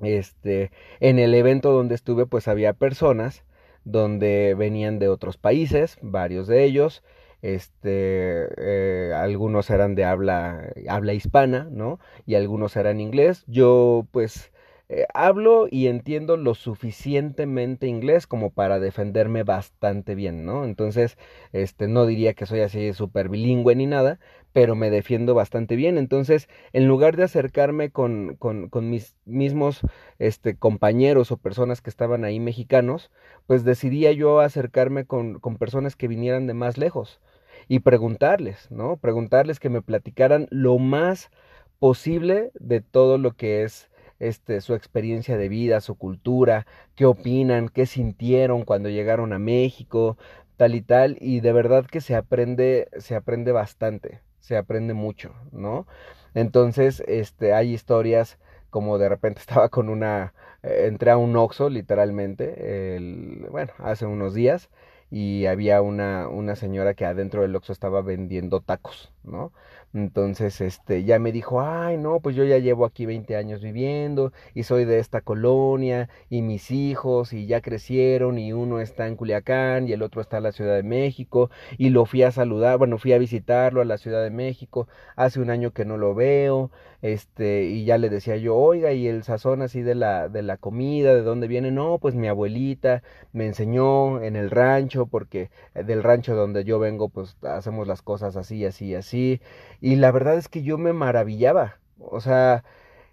este 0.00 0.70
en 1.00 1.18
el 1.18 1.34
evento 1.34 1.72
donde 1.72 1.96
estuve 1.96 2.26
pues 2.26 2.46
había 2.46 2.72
personas 2.72 3.42
donde 3.84 4.54
venían 4.56 5.00
de 5.00 5.08
otros 5.08 5.38
países, 5.38 5.98
varios 6.02 6.46
de 6.46 6.64
ellos, 6.64 7.02
este, 7.42 8.48
eh, 8.58 9.12
algunos 9.14 9.70
eran 9.70 9.94
de 9.94 10.04
habla, 10.04 10.72
habla 10.88 11.14
hispana, 11.14 11.68
¿no? 11.70 11.98
Y 12.26 12.34
algunos 12.34 12.76
eran 12.76 13.00
inglés. 13.00 13.44
Yo, 13.46 14.06
pues, 14.12 14.52
eh, 14.88 15.06
hablo 15.14 15.66
y 15.70 15.88
entiendo 15.88 16.36
lo 16.36 16.54
suficientemente 16.54 17.88
inglés 17.88 18.26
como 18.28 18.50
para 18.50 18.78
defenderme 18.78 19.42
bastante 19.42 20.14
bien, 20.14 20.44
¿no? 20.46 20.64
Entonces, 20.64 21.18
este, 21.52 21.88
no 21.88 22.06
diría 22.06 22.34
que 22.34 22.46
soy 22.46 22.60
así 22.60 22.92
súper 22.92 23.28
bilingüe 23.28 23.74
ni 23.74 23.86
nada, 23.86 24.20
pero 24.56 24.74
me 24.74 24.88
defiendo 24.88 25.34
bastante 25.34 25.76
bien. 25.76 25.98
Entonces, 25.98 26.48
en 26.72 26.88
lugar 26.88 27.14
de 27.14 27.24
acercarme 27.24 27.90
con, 27.90 28.36
con, 28.36 28.70
mis 28.88 29.14
mismos 29.26 29.82
este, 30.18 30.56
compañeros 30.56 31.30
o 31.30 31.36
personas 31.36 31.82
que 31.82 31.90
estaban 31.90 32.24
ahí 32.24 32.40
mexicanos, 32.40 33.10
pues 33.46 33.64
decidía 33.64 34.12
yo 34.12 34.40
acercarme 34.40 35.04
con, 35.04 35.40
con 35.40 35.58
personas 35.58 35.94
que 35.94 36.08
vinieran 36.08 36.46
de 36.46 36.54
más 36.54 36.78
lejos 36.78 37.20
y 37.68 37.80
preguntarles, 37.80 38.70
¿no? 38.70 38.96
Preguntarles 38.96 39.60
que 39.60 39.68
me 39.68 39.82
platicaran 39.82 40.46
lo 40.50 40.78
más 40.78 41.30
posible 41.78 42.50
de 42.54 42.80
todo 42.80 43.18
lo 43.18 43.32
que 43.32 43.62
es 43.62 43.90
este 44.20 44.62
su 44.62 44.72
experiencia 44.74 45.36
de 45.36 45.50
vida, 45.50 45.82
su 45.82 45.96
cultura, 45.96 46.66
qué 46.94 47.04
opinan, 47.04 47.68
qué 47.68 47.84
sintieron 47.84 48.64
cuando 48.64 48.88
llegaron 48.88 49.34
a 49.34 49.38
México, 49.38 50.16
tal 50.56 50.74
y 50.74 50.80
tal 50.80 51.18
y 51.20 51.40
de 51.40 51.52
verdad 51.52 51.84
que 51.84 52.00
se 52.00 52.14
aprende 52.14 52.88
se 52.96 53.14
aprende 53.16 53.52
bastante, 53.52 54.22
se 54.46 54.56
aprende 54.56 54.94
mucho, 54.94 55.34
¿no? 55.52 55.86
Entonces, 56.34 57.02
este 57.08 57.52
hay 57.52 57.74
historias 57.74 58.38
como 58.70 58.98
de 58.98 59.08
repente 59.08 59.40
estaba 59.40 59.68
con 59.70 59.88
una 59.88 60.34
eh, 60.62 60.86
entré 60.86 61.10
a 61.10 61.16
un 61.16 61.36
Oxxo 61.36 61.68
literalmente 61.68 62.96
el, 62.96 63.46
bueno, 63.50 63.72
hace 63.78 64.06
unos 64.06 64.34
días 64.34 64.70
y 65.10 65.46
había 65.46 65.82
una, 65.82 66.28
una 66.28 66.54
señora 66.56 66.94
que 66.94 67.04
adentro 67.06 67.42
del 67.42 67.56
Oxxo 67.56 67.72
estaba 67.72 68.02
vendiendo 68.02 68.60
tacos, 68.60 69.12
¿no? 69.24 69.52
Entonces, 69.94 70.60
este, 70.60 71.04
ya 71.04 71.18
me 71.18 71.32
dijo, 71.32 71.60
ay, 71.62 71.96
no, 71.96 72.20
pues 72.20 72.36
yo 72.36 72.44
ya 72.44 72.58
llevo 72.58 72.84
aquí 72.84 73.06
20 73.06 73.34
años 73.36 73.62
viviendo 73.62 74.32
y 74.52 74.64
soy 74.64 74.84
de 74.84 74.98
esta 74.98 75.22
colonia 75.22 76.10
y 76.28 76.42
mis 76.42 76.70
hijos 76.70 77.32
y 77.32 77.46
ya 77.46 77.62
crecieron 77.62 78.38
y 78.38 78.52
uno 78.52 78.80
está 78.80 79.06
en 79.06 79.16
Culiacán 79.16 79.88
y 79.88 79.92
el 79.92 80.02
otro 80.02 80.20
está 80.20 80.36
en 80.38 80.42
la 80.42 80.52
Ciudad 80.52 80.76
de 80.76 80.82
México 80.82 81.50
y 81.78 81.90
lo 81.90 82.04
fui 82.04 82.22
a 82.22 82.30
saludar, 82.30 82.78
bueno, 82.78 82.98
fui 82.98 83.12
a 83.14 83.18
visitarlo 83.18 83.80
a 83.80 83.84
la 83.86 83.96
Ciudad 83.98 84.22
de 84.22 84.30
México, 84.30 84.86
hace 85.16 85.40
un 85.40 85.50
año 85.50 85.72
que 85.72 85.84
no 85.86 85.96
lo 85.96 86.14
veo, 86.14 86.70
este, 87.02 87.64
y 87.64 87.84
ya 87.84 87.98
le 87.98 88.08
decía 88.08 88.36
yo, 88.36 88.56
oiga, 88.56 88.92
y 88.92 89.06
el 89.06 89.22
sazón 89.22 89.62
así 89.62 89.82
de 89.82 89.94
la, 89.94 90.28
de 90.28 90.42
la 90.42 90.56
comida, 90.56 91.14
¿de 91.14 91.22
dónde 91.22 91.46
viene? 91.46 91.70
No, 91.70 91.98
pues 91.98 92.14
mi 92.14 92.26
abuelita 92.28 93.02
me 93.32 93.46
enseñó 93.46 94.22
en 94.22 94.36
el 94.36 94.50
rancho, 94.50 95.06
porque 95.06 95.50
eh, 95.74 95.84
del 95.84 96.02
rancho 96.02 96.34
donde 96.34 96.64
yo 96.64 96.78
vengo, 96.78 97.08
pues 97.08 97.36
hacemos 97.42 97.86
las 97.86 98.02
cosas 98.02 98.36
así, 98.36 98.64
así, 98.64 98.94
así, 98.94 99.40
y 99.80 99.96
la 99.96 100.10
verdad 100.12 100.36
es 100.36 100.48
que 100.48 100.62
yo 100.62 100.78
me 100.78 100.92
maravillaba, 100.92 101.78
o 101.98 102.20
sea, 102.20 102.64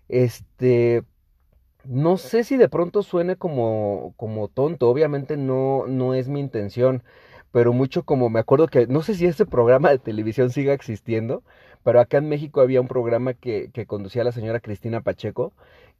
este, 0.10 1.04
no 1.86 2.18
sé 2.18 2.44
si 2.44 2.58
de 2.58 2.70
pronto 2.70 3.04
suene 3.04 3.36
como, 3.38 4.14
como 4.18 4.48
tonto, 4.48 4.90
obviamente 4.90 5.38
no, 5.38 5.86
no 5.88 6.14
es 6.14 6.28
mi 6.30 6.40
intención, 6.40 7.04
pero 7.52 7.74
mucho 7.74 8.04
como 8.04 8.30
me 8.30 8.40
acuerdo 8.40 8.68
que, 8.68 8.88
no 8.88 9.02
sé 9.04 9.16
si 9.16 9.26
ese 9.26 9.46
programa 9.46 9.90
de 9.92 10.00
televisión 10.00 10.50
siga 10.52 10.74
existiendo, 10.74 11.44
pero 11.84 12.00
acá 12.00 12.18
en 12.18 12.30
México 12.30 12.62
había 12.62 12.82
un 12.82 12.88
programa 12.88 13.34
que, 13.34 13.70
que 13.74 13.86
conducía 13.86 14.24
la 14.24 14.32
señora 14.32 14.60
Cristina 14.62 15.02
Pacheco, 15.02 15.54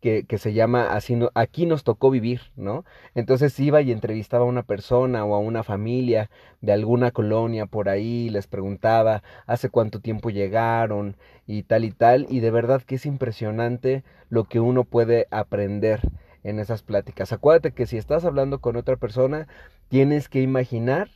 que, 0.04 0.38
se 0.38 0.52
llama 0.52 0.94
Así 0.94 1.16
no, 1.16 1.30
Aquí 1.34 1.66
nos 1.66 1.86
tocó 1.86 2.12
vivir, 2.12 2.42
¿no? 2.58 2.84
Entonces 3.16 3.58
iba 3.60 3.82
y 3.82 3.94
entrevistaba 3.94 4.44
a 4.44 4.48
una 4.48 4.64
persona 4.64 5.24
o 5.24 5.34
a 5.34 5.40
una 5.40 5.64
familia 5.64 6.30
de 6.60 6.74
alguna 6.74 7.12
colonia 7.12 7.68
por 7.68 7.88
ahí, 7.88 8.30
les 8.30 8.48
preguntaba 8.48 9.24
hace 9.48 9.70
cuánto 9.70 10.02
tiempo 10.02 10.30
llegaron 10.30 11.16
y 11.48 11.64
tal 11.64 11.86
y 11.86 11.92
tal, 11.92 12.28
y 12.30 12.42
de 12.42 12.52
verdad 12.52 12.82
que 12.82 12.96
es 12.96 13.06
impresionante 13.06 14.04
lo 14.30 14.44
que 14.44 14.60
uno 14.60 14.84
puede 14.84 15.28
aprender 15.32 16.02
en 16.44 16.60
esas 16.60 16.84
pláticas. 16.84 17.32
Acuérdate 17.32 17.72
que 17.72 17.86
si 17.86 17.96
estás 17.96 18.26
hablando 18.26 18.60
con 18.60 18.76
otra 18.76 18.98
persona, 18.98 19.48
tienes 19.88 20.28
que 20.28 20.42
imaginar 20.42 21.08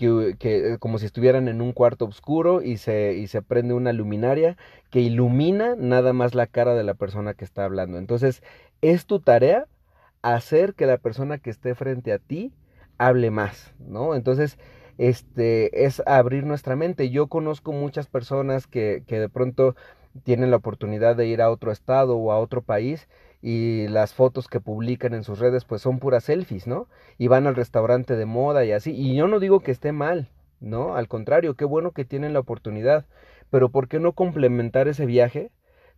que, 0.00 0.78
como 0.80 0.98
si 0.98 1.06
estuvieran 1.06 1.48
en 1.48 1.60
un 1.60 1.72
cuarto 1.72 2.06
oscuro 2.06 2.62
y 2.62 2.78
se, 2.78 3.14
y 3.14 3.26
se 3.28 3.42
prende 3.42 3.74
una 3.74 3.92
luminaria 3.92 4.56
que 4.90 5.00
ilumina 5.00 5.76
nada 5.76 6.12
más 6.12 6.34
la 6.34 6.46
cara 6.46 6.74
de 6.74 6.84
la 6.84 6.94
persona 6.94 7.34
que 7.34 7.44
está 7.44 7.64
hablando. 7.64 7.98
Entonces, 7.98 8.42
es 8.80 9.06
tu 9.06 9.20
tarea 9.20 9.66
hacer 10.22 10.74
que 10.74 10.86
la 10.86 10.98
persona 10.98 11.38
que 11.38 11.50
esté 11.50 11.74
frente 11.74 12.12
a 12.12 12.18
ti 12.18 12.52
hable 12.98 13.30
más, 13.30 13.74
¿no? 13.78 14.14
Entonces, 14.14 14.58
este, 14.98 15.86
es 15.86 16.02
abrir 16.06 16.44
nuestra 16.44 16.76
mente. 16.76 17.10
Yo 17.10 17.28
conozco 17.28 17.72
muchas 17.72 18.06
personas 18.06 18.66
que, 18.66 19.04
que 19.06 19.18
de 19.20 19.28
pronto 19.28 19.76
tienen 20.24 20.50
la 20.50 20.56
oportunidad 20.56 21.16
de 21.16 21.26
ir 21.26 21.40
a 21.42 21.50
otro 21.50 21.72
estado 21.72 22.16
o 22.16 22.32
a 22.32 22.38
otro 22.38 22.62
país 22.62 23.08
y 23.42 23.88
las 23.88 24.14
fotos 24.14 24.48
que 24.48 24.60
publican 24.60 25.14
en 25.14 25.24
sus 25.24 25.38
redes 25.38 25.64
pues 25.64 25.82
son 25.82 25.98
puras 25.98 26.24
selfies, 26.24 26.66
¿no? 26.66 26.88
Y 27.18 27.28
van 27.28 27.46
al 27.46 27.56
restaurante 27.56 28.16
de 28.16 28.26
moda 28.26 28.64
y 28.64 28.72
así. 28.72 28.92
Y 28.92 29.16
yo 29.16 29.28
no 29.28 29.40
digo 29.40 29.60
que 29.60 29.70
esté 29.72 29.92
mal, 29.92 30.28
¿no? 30.60 30.94
Al 30.96 31.08
contrario, 31.08 31.54
qué 31.56 31.64
bueno 31.64 31.92
que 31.92 32.04
tienen 32.04 32.32
la 32.34 32.40
oportunidad. 32.40 33.06
Pero 33.50 33.70
¿por 33.70 33.88
qué 33.88 33.98
no 34.00 34.12
complementar 34.12 34.88
ese 34.88 35.06
viaje 35.06 35.50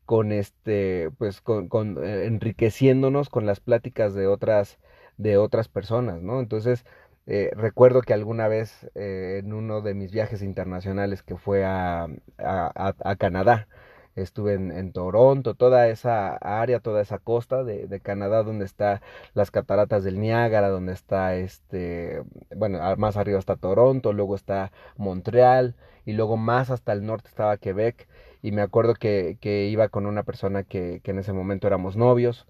con 0.07 0.33
este, 0.33 1.11
pues 1.19 1.41
con, 1.41 1.69
eh, 2.05 2.27
enriqueciéndonos 2.27 3.29
con 3.29 3.47
las 3.47 3.61
pláticas 3.61 4.15
de 4.15 4.27
otras, 4.27 4.79
de 5.17 5.37
otras 5.37 5.69
personas, 5.69 6.23
¿no? 6.23 6.41
Entonces, 6.41 6.85
eh, 7.27 7.51
recuerdo 7.55 8.03
que 8.03 8.15
alguna 8.15 8.49
vez 8.49 8.91
eh, 8.95 9.41
en 9.45 9.53
uno 9.53 9.81
de 9.81 9.95
mis 9.95 10.13
viajes 10.13 10.43
internacionales 10.43 11.23
que 11.23 11.37
fue 11.37 11.65
a, 11.65 12.09
a 12.39 13.17
Canadá, 13.17 13.69
estuve 14.17 14.55
en, 14.55 14.93
Toronto, 14.93 15.55
toda 15.55 15.89
esa 15.89 16.37
área, 16.37 16.81
toda 16.81 17.01
esa 17.03 17.19
costa 17.19 17.65
de, 17.65 17.87
de, 17.87 18.01
Canadá 18.01 18.43
donde 18.43 18.65
está 18.65 19.03
las 19.35 19.51
cataratas 19.51 20.05
del 20.05 20.21
Niágara, 20.21 20.69
donde 20.69 20.93
está 20.93 21.35
este, 21.37 22.23
bueno, 22.55 22.79
más 22.97 23.17
arriba 23.17 23.39
está 23.39 23.57
Toronto, 23.57 24.13
luego 24.13 24.35
está 24.35 24.73
Montreal 24.97 25.75
y 26.05 26.13
luego 26.13 26.37
más 26.37 26.71
hasta 26.71 26.93
el 26.93 27.07
norte 27.07 27.29
estaba 27.29 27.57
Quebec 27.57 28.09
y 28.43 28.53
me 28.53 28.63
acuerdo 28.63 28.95
que, 28.95 29.39
iba 29.71 29.89
con 29.89 30.07
una 30.07 30.25
persona 30.25 30.65
que, 30.65 31.01
que 31.03 31.13
en 31.13 31.19
ese 31.19 31.33
momento 31.33 31.67
éramos 31.67 31.97
novios 31.97 32.47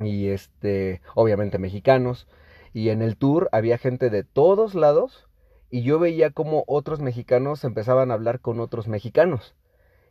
y 0.00 0.28
este, 0.28 1.00
obviamente 1.14 1.58
mexicanos 1.58 2.28
y 2.72 2.90
en 2.90 3.02
el 3.02 3.16
tour 3.16 3.48
había 3.52 3.78
gente 3.78 4.10
de 4.10 4.24
todos 4.24 4.74
lados 4.74 5.28
y 5.70 5.82
yo 5.82 5.98
veía 5.98 6.30
como 6.30 6.64
otros 6.66 7.00
mexicanos 7.00 7.64
empezaban 7.64 8.10
a 8.10 8.14
hablar 8.14 8.40
con 8.40 8.60
otros 8.60 8.88
mexicanos. 8.88 9.54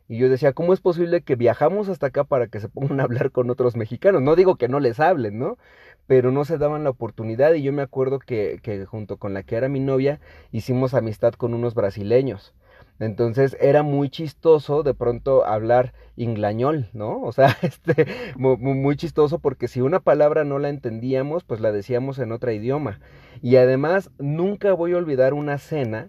Y 0.08 0.16
yo 0.18 0.28
decía, 0.30 0.54
¿cómo 0.54 0.72
es 0.72 0.80
posible 0.80 1.20
que 1.20 1.36
viajamos 1.36 1.88
hasta 1.88 2.06
acá 2.06 2.24
para 2.24 2.48
que 2.48 2.60
se 2.60 2.68
pongan 2.68 3.00
a 3.00 3.04
hablar 3.04 3.30
con 3.30 3.50
otros 3.50 3.76
mexicanos? 3.76 4.22
No 4.22 4.36
digo 4.36 4.56
que 4.56 4.68
no 4.68 4.80
les 4.80 5.00
hablen, 5.00 5.38
¿no? 5.38 5.58
Pero 6.06 6.32
no 6.32 6.46
se 6.46 6.56
daban 6.56 6.84
la 6.84 6.90
oportunidad 6.90 7.52
y 7.52 7.62
yo 7.62 7.72
me 7.72 7.82
acuerdo 7.82 8.18
que, 8.18 8.60
que 8.62 8.86
junto 8.86 9.18
con 9.18 9.34
la 9.34 9.42
que 9.42 9.56
era 9.56 9.68
mi 9.68 9.80
novia 9.80 10.20
hicimos 10.50 10.94
amistad 10.94 11.34
con 11.34 11.52
unos 11.52 11.74
brasileños. 11.74 12.54
Entonces 13.00 13.56
era 13.60 13.82
muy 13.82 14.10
chistoso 14.10 14.82
de 14.82 14.94
pronto 14.94 15.44
hablar 15.44 15.92
inglañol, 16.16 16.88
¿no? 16.92 17.20
O 17.28 17.32
sea, 17.32 17.56
este, 17.62 18.06
muy, 18.36 18.56
muy, 18.56 18.96
chistoso 18.96 19.38
porque 19.38 19.68
si 19.68 19.80
una 19.80 20.00
palabra 20.00 20.44
no 20.44 20.58
la 20.58 20.68
entendíamos, 20.70 21.44
pues 21.44 21.60
la 21.60 21.70
decíamos 21.72 22.18
en 22.18 22.32
otro 22.32 22.50
idioma. 22.50 23.00
Y 23.42 23.56
además, 23.56 24.10
nunca 24.18 24.72
voy 24.72 24.92
a 24.92 24.96
olvidar 24.96 25.34
una 25.34 25.58
cena 25.58 26.08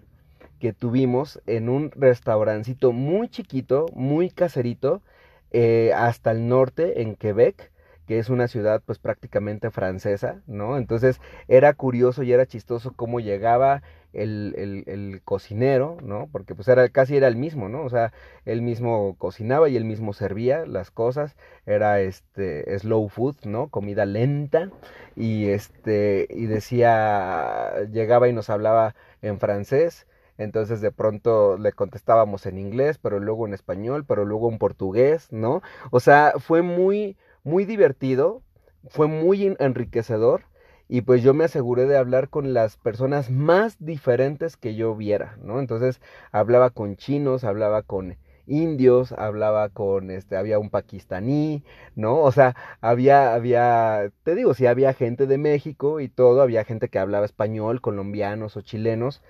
que 0.60 0.72
tuvimos 0.72 1.40
en 1.46 1.68
un 1.68 1.90
restaurancito 1.90 2.92
muy 2.92 3.28
chiquito, 3.28 3.86
muy 3.94 4.30
caserito, 4.30 5.02
eh, 5.50 5.92
hasta 5.96 6.30
el 6.30 6.48
norte, 6.48 7.02
en 7.02 7.16
Quebec, 7.16 7.72
que 8.06 8.18
es 8.18 8.28
una 8.28 8.48
ciudad 8.48 8.82
pues 8.84 8.98
prácticamente 8.98 9.70
francesa, 9.70 10.42
¿no? 10.46 10.76
Entonces 10.76 11.20
era 11.48 11.72
curioso 11.74 12.22
y 12.22 12.32
era 12.32 12.46
chistoso 12.46 12.92
cómo 12.94 13.20
llegaba 13.20 13.82
el, 14.12 14.54
el, 14.58 14.84
el, 14.86 15.22
cocinero, 15.22 15.96
¿no? 16.02 16.28
Porque 16.32 16.54
pues 16.54 16.66
era 16.68 16.88
casi 16.88 17.16
era 17.16 17.28
el 17.28 17.36
mismo, 17.36 17.68
¿no? 17.68 17.84
O 17.84 17.88
sea, 17.88 18.12
él 18.44 18.62
mismo 18.62 19.14
cocinaba 19.16 19.68
y 19.68 19.76
él 19.76 19.84
mismo 19.84 20.12
servía 20.12 20.66
las 20.66 20.90
cosas, 20.90 21.36
era 21.66 22.00
este 22.00 22.76
slow 22.80 23.08
food, 23.08 23.36
¿no? 23.44 23.68
Comida 23.68 24.06
lenta 24.06 24.70
y 25.16 25.48
este 25.50 26.26
y 26.30 26.46
decía 26.46 27.72
llegaba 27.92 28.28
y 28.28 28.32
nos 28.32 28.50
hablaba 28.50 28.94
en 29.22 29.38
francés 29.38 30.06
entonces 30.40 30.80
de 30.80 30.90
pronto 30.90 31.58
le 31.58 31.72
contestábamos 31.72 32.46
en 32.46 32.56
inglés, 32.58 32.98
pero 32.98 33.20
luego 33.20 33.46
en 33.46 33.52
español, 33.52 34.04
pero 34.06 34.24
luego 34.24 34.50
en 34.50 34.58
portugués, 34.58 35.28
¿no? 35.30 35.62
O 35.90 36.00
sea, 36.00 36.34
fue 36.38 36.62
muy, 36.62 37.18
muy 37.44 37.66
divertido, 37.66 38.42
fue 38.88 39.06
muy 39.06 39.54
enriquecedor 39.58 40.44
y 40.88 41.02
pues 41.02 41.22
yo 41.22 41.34
me 41.34 41.44
aseguré 41.44 41.84
de 41.84 41.98
hablar 41.98 42.30
con 42.30 42.54
las 42.54 42.78
personas 42.78 43.30
más 43.30 43.76
diferentes 43.78 44.56
que 44.56 44.74
yo 44.74 44.96
viera, 44.96 45.36
¿no? 45.42 45.60
Entonces 45.60 46.00
hablaba 46.32 46.70
con 46.70 46.96
chinos, 46.96 47.44
hablaba 47.44 47.82
con 47.82 48.16
indios, 48.46 49.12
hablaba 49.12 49.68
con 49.68 50.10
este, 50.10 50.36
había 50.36 50.58
un 50.58 50.70
pakistaní, 50.70 51.62
¿no? 51.94 52.18
O 52.20 52.32
sea, 52.32 52.56
había, 52.80 53.34
había, 53.34 54.10
te 54.24 54.34
digo, 54.34 54.54
sí 54.54 54.66
había 54.66 54.94
gente 54.94 55.26
de 55.26 55.38
México 55.38 56.00
y 56.00 56.08
todo, 56.08 56.40
había 56.40 56.64
gente 56.64 56.88
que 56.88 56.98
hablaba 56.98 57.26
español, 57.26 57.80
colombianos 57.82 58.56
o 58.56 58.62
chilenos, 58.62 59.22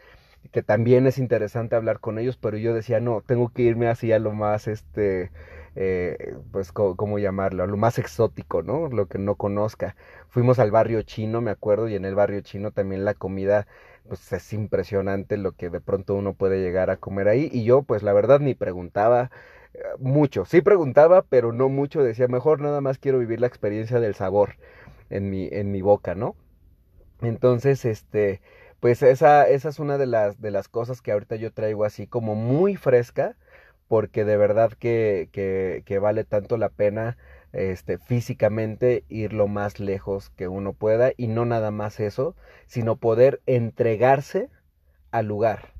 que 0.52 0.62
también 0.62 1.06
es 1.06 1.18
interesante 1.18 1.76
hablar 1.76 2.00
con 2.00 2.18
ellos, 2.18 2.36
pero 2.36 2.56
yo 2.56 2.74
decía, 2.74 3.00
no, 3.00 3.22
tengo 3.24 3.50
que 3.50 3.62
irme 3.62 3.88
así 3.88 4.12
a 4.12 4.18
lo 4.18 4.32
más, 4.32 4.68
este, 4.68 5.30
eh, 5.76 6.34
pues, 6.52 6.72
¿cómo 6.72 7.18
llamarlo? 7.18 7.62
A 7.62 7.66
lo 7.66 7.76
más 7.76 7.98
exótico, 7.98 8.62
¿no? 8.62 8.88
Lo 8.88 9.06
que 9.06 9.18
no 9.18 9.36
conozca. 9.36 9.96
Fuimos 10.28 10.58
al 10.58 10.70
barrio 10.70 11.02
chino, 11.02 11.40
me 11.40 11.50
acuerdo, 11.50 11.88
y 11.88 11.94
en 11.94 12.04
el 12.04 12.14
barrio 12.14 12.40
chino 12.40 12.72
también 12.72 13.04
la 13.04 13.14
comida, 13.14 13.66
pues 14.08 14.32
es 14.32 14.52
impresionante 14.52 15.36
lo 15.36 15.52
que 15.52 15.70
de 15.70 15.80
pronto 15.80 16.14
uno 16.14 16.34
puede 16.34 16.60
llegar 16.60 16.90
a 16.90 16.96
comer 16.96 17.28
ahí. 17.28 17.48
Y 17.52 17.64
yo, 17.64 17.82
pues 17.82 18.02
la 18.02 18.12
verdad, 18.12 18.40
ni 18.40 18.54
preguntaba 18.54 19.30
eh, 19.74 19.78
mucho. 19.98 20.44
Sí 20.44 20.60
preguntaba, 20.62 21.22
pero 21.22 21.52
no 21.52 21.68
mucho. 21.68 22.02
Decía, 22.02 22.28
mejor 22.28 22.60
nada 22.60 22.80
más 22.80 22.98
quiero 22.98 23.18
vivir 23.18 23.40
la 23.40 23.46
experiencia 23.46 24.00
del 24.00 24.14
sabor 24.14 24.56
en 25.10 25.30
mi, 25.30 25.48
en 25.52 25.70
mi 25.72 25.82
boca, 25.82 26.14
¿no? 26.14 26.34
Entonces, 27.22 27.84
este, 27.84 28.40
pues 28.80 29.02
esa, 29.02 29.48
esa 29.48 29.68
es 29.68 29.78
una 29.78 29.98
de 29.98 30.06
las, 30.06 30.40
de 30.40 30.50
las 30.50 30.68
cosas 30.68 31.02
que 31.02 31.12
ahorita 31.12 31.36
yo 31.36 31.52
traigo 31.52 31.84
así 31.84 32.06
como 32.06 32.34
muy 32.34 32.76
fresca, 32.76 33.36
porque 33.88 34.24
de 34.24 34.36
verdad 34.36 34.72
que, 34.72 35.28
que, 35.32 35.82
que 35.86 35.98
vale 35.98 36.24
tanto 36.24 36.56
la 36.56 36.68
pena 36.70 37.16
este, 37.52 37.98
físicamente 37.98 39.04
ir 39.08 39.32
lo 39.32 39.48
más 39.48 39.80
lejos 39.80 40.30
que 40.30 40.48
uno 40.48 40.72
pueda 40.72 41.12
y 41.16 41.26
no 41.26 41.44
nada 41.44 41.70
más 41.70 42.00
eso, 42.00 42.36
sino 42.66 42.96
poder 42.96 43.42
entregarse 43.46 44.48
al 45.10 45.26
lugar, 45.26 45.74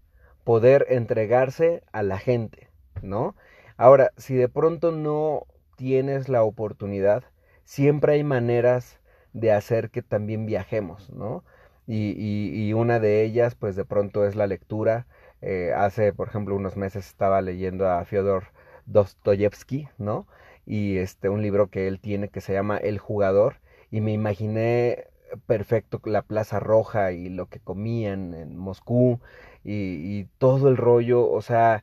poder 0.45 0.87
entregarse 0.90 1.83
a 1.92 2.02
la 2.02 2.19
gente, 2.19 2.69
¿no? 3.02 3.37
Ahora, 3.76 4.11
si 4.16 4.35
de 4.35 4.49
pronto 4.49 4.92
no 4.92 5.47
tienes 5.76 6.28
la 6.28 6.42
oportunidad, 6.42 7.25
siempre 7.64 8.14
hay 8.14 8.25
maneras 8.25 9.00
de 9.33 9.52
hacer 9.52 9.90
que 9.90 10.02
también 10.02 10.47
viajemos, 10.47 11.11
¿no? 11.11 11.45
Y, 11.91 12.11
y, 12.17 12.69
y, 12.69 12.73
una 12.73 13.01
de 13.01 13.25
ellas 13.25 13.57
pues 13.57 13.75
de 13.77 13.85
pronto 13.85 14.25
es 14.27 14.37
la 14.37 14.47
lectura. 14.47 15.07
Eh, 15.43 15.73
hace 15.77 16.13
por 16.13 16.29
ejemplo 16.29 16.55
unos 16.55 16.77
meses 16.77 17.07
estaba 17.09 17.41
leyendo 17.43 17.89
a 17.91 18.05
Fyodor 18.05 18.45
Dostoyevsky, 18.87 19.89
¿no? 19.99 20.27
Y 20.67 20.99
este 20.99 21.29
un 21.29 21.43
libro 21.43 21.69
que 21.69 21.89
él 21.89 22.01
tiene 22.01 22.29
que 22.29 22.41
se 22.41 22.53
llama 22.53 22.77
El 22.79 22.99
jugador 22.99 23.57
y 23.91 24.01
me 24.01 24.13
imaginé 24.13 25.09
perfecto 25.47 26.01
la 26.05 26.23
Plaza 26.23 26.61
Roja 26.61 27.13
y 27.13 27.29
lo 27.29 27.47
que 27.47 27.59
comían 27.61 28.35
en 28.35 28.57
Moscú 28.57 29.21
y, 29.65 30.21
y 30.21 30.29
todo 30.39 30.69
el 30.69 30.77
rollo, 30.77 31.29
o 31.29 31.43
sea, 31.43 31.83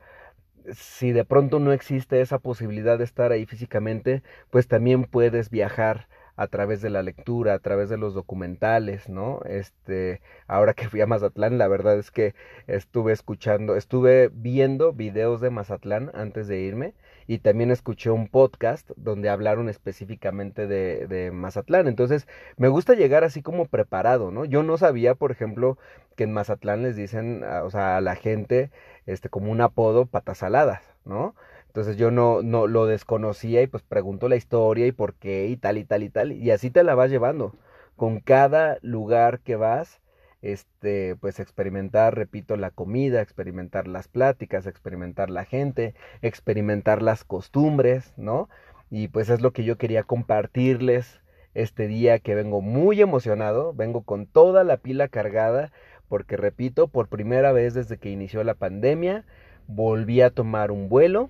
si 0.74 1.12
de 1.12 1.26
pronto 1.26 1.60
no 1.60 1.72
existe 1.74 2.22
esa 2.22 2.40
posibilidad 2.40 2.98
de 2.98 3.04
estar 3.06 3.32
ahí 3.32 3.46
físicamente, 3.46 4.24
pues 4.50 4.68
también 4.68 5.06
puedes 5.06 5.50
viajar 5.50 6.08
a 6.38 6.48
través 6.48 6.82
de 6.82 6.92
la 6.92 7.04
lectura, 7.04 7.56
a 7.56 7.60
través 7.60 7.90
de 7.90 7.98
los 7.98 8.14
documentales, 8.14 9.10
¿no? 9.10 9.42
Este, 9.46 10.22
ahora 10.48 10.74
que 10.74 10.88
fui 10.88 11.02
a 11.02 11.08
Mazatlán, 11.08 11.58
la 11.58 11.68
verdad 11.68 11.98
es 11.98 12.12
que 12.12 12.36
estuve 12.68 13.12
escuchando, 13.12 13.76
estuve 13.76 14.30
viendo 14.32 14.94
videos 14.94 15.42
de 15.42 15.50
Mazatlán 15.50 16.12
antes 16.14 16.48
de 16.48 16.60
irme 16.60 16.94
y 17.26 17.40
también 17.40 17.72
escuché 17.72 18.12
un 18.12 18.28
podcast 18.28 18.90
donde 18.96 19.30
hablaron 19.30 19.68
específicamente 19.68 20.68
de, 20.68 21.08
de 21.08 21.32
Mazatlán. 21.32 21.88
Entonces, 21.88 22.28
me 22.56 22.70
gusta 22.70 22.94
llegar 22.94 23.24
así 23.24 23.42
como 23.42 23.66
preparado, 23.66 24.32
¿no? 24.32 24.46
Yo 24.46 24.64
no 24.64 24.78
sabía, 24.78 25.16
por 25.16 25.32
ejemplo, 25.32 25.78
que 26.16 26.24
en 26.26 26.34
Mazatlán 26.34 26.84
les 26.84 26.96
dicen, 26.96 27.44
o 27.44 27.70
sea, 27.72 27.98
a 27.98 28.02
la 28.02 28.16
gente, 28.16 28.72
este, 29.08 29.30
como 29.30 29.52
un 29.52 29.62
apodo, 29.62 30.06
patas 30.06 30.38
saladas, 30.40 30.84
¿no? 31.04 31.36
Entonces 31.78 31.98
yo 31.98 32.10
no, 32.10 32.42
no 32.42 32.66
lo 32.66 32.88
desconocía 32.88 33.62
y 33.62 33.68
pues 33.68 33.84
pregunto 33.84 34.30
la 34.30 34.36
historia 34.36 34.88
y 34.88 34.92
por 34.92 35.14
qué 35.14 35.46
y 35.46 35.58
tal 35.58 35.78
y 35.78 35.84
tal 35.84 36.02
y 36.02 36.10
tal. 36.10 36.32
Y 36.32 36.50
así 36.50 36.72
te 36.72 36.84
la 36.84 36.96
vas 36.96 37.12
llevando. 37.12 37.54
Con 37.96 38.20
cada 38.20 38.80
lugar 38.82 39.42
que 39.42 39.58
vas, 39.58 40.02
este, 40.42 41.16
pues 41.18 41.40
experimentar, 41.40 42.16
repito, 42.16 42.58
la 42.58 42.72
comida, 42.72 43.22
experimentar 43.22 43.88
las 43.88 44.08
pláticas, 44.08 44.66
experimentar 44.66 45.30
la 45.30 45.46
gente, 45.46 45.94
experimentar 46.24 47.04
las 47.04 47.24
costumbres, 47.24 48.12
¿no? 48.18 48.50
Y 48.90 49.10
pues 49.10 49.30
es 49.30 49.42
lo 49.42 49.52
que 49.52 49.64
yo 49.64 49.78
quería 49.78 50.02
compartirles 50.02 51.22
este 51.54 51.88
día 51.88 52.18
que 52.18 52.34
vengo 52.34 52.60
muy 52.60 53.02
emocionado, 53.02 53.76
vengo 53.76 54.02
con 54.02 54.26
toda 54.26 54.64
la 54.64 54.78
pila 54.78 55.10
cargada, 55.10 55.72
porque 56.08 56.38
repito, 56.38 56.88
por 56.88 57.08
primera 57.08 57.52
vez 57.52 57.76
desde 57.76 57.98
que 58.00 58.10
inició 58.10 58.44
la 58.44 58.56
pandemia, 58.56 59.26
volví 59.68 60.22
a 60.22 60.32
tomar 60.32 60.72
un 60.72 60.90
vuelo, 60.90 61.30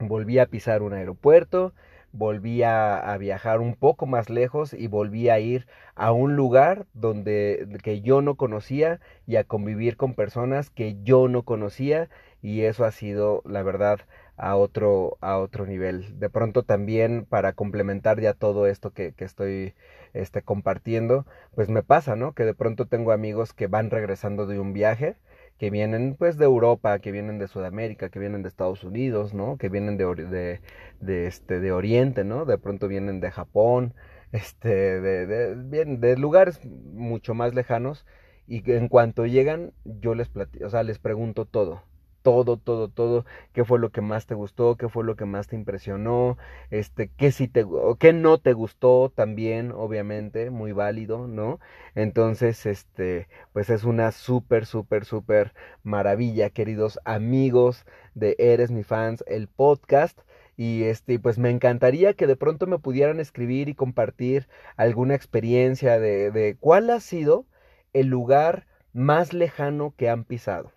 volví 0.00 0.38
a 0.38 0.46
pisar 0.46 0.82
un 0.82 0.92
aeropuerto, 0.92 1.72
volví 2.12 2.62
a, 2.62 3.16
viajar 3.18 3.60
un 3.60 3.74
poco 3.74 4.06
más 4.06 4.30
lejos 4.30 4.72
y 4.72 4.86
volví 4.86 5.28
a 5.28 5.38
ir 5.40 5.66
a 5.94 6.12
un 6.12 6.36
lugar 6.36 6.86
donde 6.94 7.78
que 7.82 8.00
yo 8.00 8.22
no 8.22 8.36
conocía 8.36 9.00
y 9.26 9.36
a 9.36 9.44
convivir 9.44 9.96
con 9.96 10.14
personas 10.14 10.70
que 10.70 10.96
yo 11.02 11.28
no 11.28 11.42
conocía 11.42 12.08
y 12.42 12.62
eso 12.62 12.84
ha 12.84 12.92
sido 12.92 13.42
la 13.44 13.62
verdad 13.62 14.00
a 14.36 14.56
otro 14.56 15.18
a 15.20 15.38
otro 15.38 15.66
nivel. 15.66 16.18
De 16.18 16.30
pronto 16.30 16.62
también 16.62 17.26
para 17.28 17.52
complementar 17.52 18.20
ya 18.20 18.34
todo 18.34 18.66
esto 18.66 18.92
que, 18.92 19.12
que 19.12 19.24
estoy 19.24 19.74
este 20.14 20.42
compartiendo 20.42 21.26
pues 21.54 21.68
me 21.68 21.82
pasa 21.82 22.16
no 22.16 22.32
que 22.32 22.44
de 22.44 22.54
pronto 22.54 22.86
tengo 22.86 23.12
amigos 23.12 23.52
que 23.52 23.66
van 23.66 23.90
regresando 23.90 24.46
de 24.46 24.58
un 24.60 24.72
viaje 24.72 25.16
que 25.58 25.70
vienen 25.70 26.14
pues 26.18 26.36
de 26.38 26.44
Europa, 26.44 26.98
que 27.00 27.12
vienen 27.12 27.38
de 27.38 27.48
Sudamérica, 27.48 28.10
que 28.10 28.18
vienen 28.20 28.42
de 28.42 28.48
Estados 28.48 28.84
Unidos, 28.84 29.34
¿no? 29.34 29.56
Que 29.58 29.68
vienen 29.68 29.96
de, 29.96 30.04
de, 30.14 30.60
de 31.00 31.26
este, 31.26 31.60
de 31.60 31.72
Oriente, 31.72 32.24
¿no? 32.24 32.44
De 32.44 32.58
pronto 32.58 32.88
vienen 32.88 33.20
de 33.20 33.30
Japón, 33.30 33.94
este, 34.32 35.00
de, 35.00 35.26
de, 35.26 35.54
bien, 35.56 36.00
de 36.00 36.16
lugares 36.16 36.60
mucho 36.64 37.34
más 37.34 37.54
lejanos 37.54 38.06
y 38.46 38.70
en 38.72 38.88
cuanto 38.88 39.26
llegan 39.26 39.72
yo 39.84 40.14
les 40.14 40.28
platico, 40.28 40.66
o 40.66 40.70
sea, 40.70 40.82
les 40.82 40.98
pregunto 40.98 41.44
todo, 41.44 41.82
todo, 42.28 42.58
todo, 42.58 42.88
todo, 42.88 43.24
qué 43.54 43.64
fue 43.64 43.78
lo 43.78 43.90
que 43.90 44.02
más 44.02 44.26
te 44.26 44.34
gustó, 44.34 44.76
qué 44.76 44.90
fue 44.90 45.02
lo 45.02 45.16
que 45.16 45.24
más 45.24 45.46
te 45.48 45.56
impresionó, 45.56 46.36
este, 46.70 47.08
qué 47.16 47.32
sí 47.32 47.48
te, 47.48 47.64
qué 47.98 48.12
no 48.12 48.36
te 48.38 48.52
gustó 48.52 49.10
también, 49.14 49.72
obviamente, 49.72 50.50
muy 50.50 50.72
válido, 50.72 51.26
¿no? 51.26 51.58
Entonces, 51.94 52.66
este, 52.66 53.28
pues 53.54 53.70
es 53.70 53.84
una 53.84 54.12
súper, 54.12 54.66
súper, 54.66 55.06
súper 55.06 55.54
maravilla, 55.82 56.50
queridos 56.50 57.00
amigos 57.06 57.86
de 58.14 58.36
Eres 58.38 58.70
mi 58.70 58.82
fans, 58.84 59.24
el 59.26 59.48
podcast. 59.48 60.20
Y 60.56 60.82
este, 60.84 61.18
pues 61.18 61.38
me 61.38 61.48
encantaría 61.50 62.12
que 62.12 62.26
de 62.26 62.36
pronto 62.36 62.66
me 62.66 62.78
pudieran 62.78 63.20
escribir 63.20 63.70
y 63.70 63.74
compartir 63.74 64.48
alguna 64.76 65.14
experiencia 65.14 65.98
de, 65.98 66.30
de 66.30 66.56
cuál 66.60 66.90
ha 66.90 67.00
sido 67.00 67.46
el 67.94 68.08
lugar 68.08 68.66
más 68.92 69.32
lejano 69.32 69.94
que 69.96 70.10
han 70.10 70.24
pisado 70.24 70.72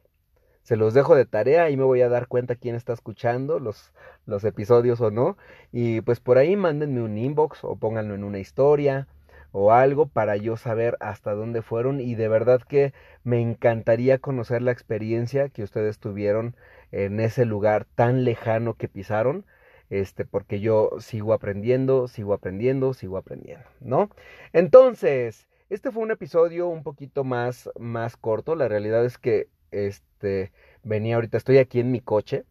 se 0.71 0.77
los 0.77 0.93
dejo 0.93 1.15
de 1.17 1.25
tarea 1.25 1.69
y 1.69 1.75
me 1.75 1.83
voy 1.83 2.01
a 2.01 2.07
dar 2.07 2.27
cuenta 2.27 2.55
quién 2.55 2.75
está 2.75 2.93
escuchando 2.93 3.59
los, 3.59 3.91
los 4.25 4.45
episodios 4.45 5.01
o 5.01 5.11
no. 5.11 5.35
Y 5.73 5.99
pues 5.99 6.21
por 6.21 6.37
ahí 6.37 6.55
mándenme 6.55 7.01
un 7.01 7.17
inbox 7.17 7.65
o 7.65 7.75
pónganlo 7.75 8.15
en 8.15 8.23
una 8.23 8.39
historia 8.39 9.09
o 9.51 9.73
algo 9.73 10.07
para 10.07 10.37
yo 10.37 10.55
saber 10.55 10.95
hasta 11.01 11.33
dónde 11.33 11.61
fueron 11.61 11.99
y 11.99 12.15
de 12.15 12.29
verdad 12.29 12.61
que 12.61 12.93
me 13.25 13.41
encantaría 13.41 14.19
conocer 14.19 14.61
la 14.61 14.71
experiencia 14.71 15.49
que 15.49 15.63
ustedes 15.63 15.99
tuvieron 15.99 16.55
en 16.93 17.19
ese 17.19 17.43
lugar 17.43 17.83
tan 17.83 18.23
lejano 18.23 18.75
que 18.75 18.87
pisaron 18.87 19.43
este 19.89 20.23
porque 20.23 20.61
yo 20.61 20.91
sigo 20.99 21.33
aprendiendo, 21.33 22.07
sigo 22.07 22.33
aprendiendo, 22.33 22.93
sigo 22.93 23.17
aprendiendo, 23.17 23.65
¿no? 23.81 24.09
Entonces, 24.53 25.49
este 25.69 25.91
fue 25.91 26.03
un 26.03 26.11
episodio 26.11 26.69
un 26.69 26.83
poquito 26.83 27.25
más 27.25 27.69
más 27.77 28.15
corto, 28.15 28.55
la 28.55 28.69
realidad 28.69 29.03
es 29.03 29.17
que 29.17 29.49
este, 29.71 30.51
venía 30.83 31.15
ahorita, 31.15 31.37
estoy 31.37 31.57
aquí 31.57 31.79
en 31.79 31.91
mi 31.91 31.99
coche, 31.99 32.43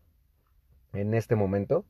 en 0.93 1.15
este 1.15 1.37
momento, 1.37 1.85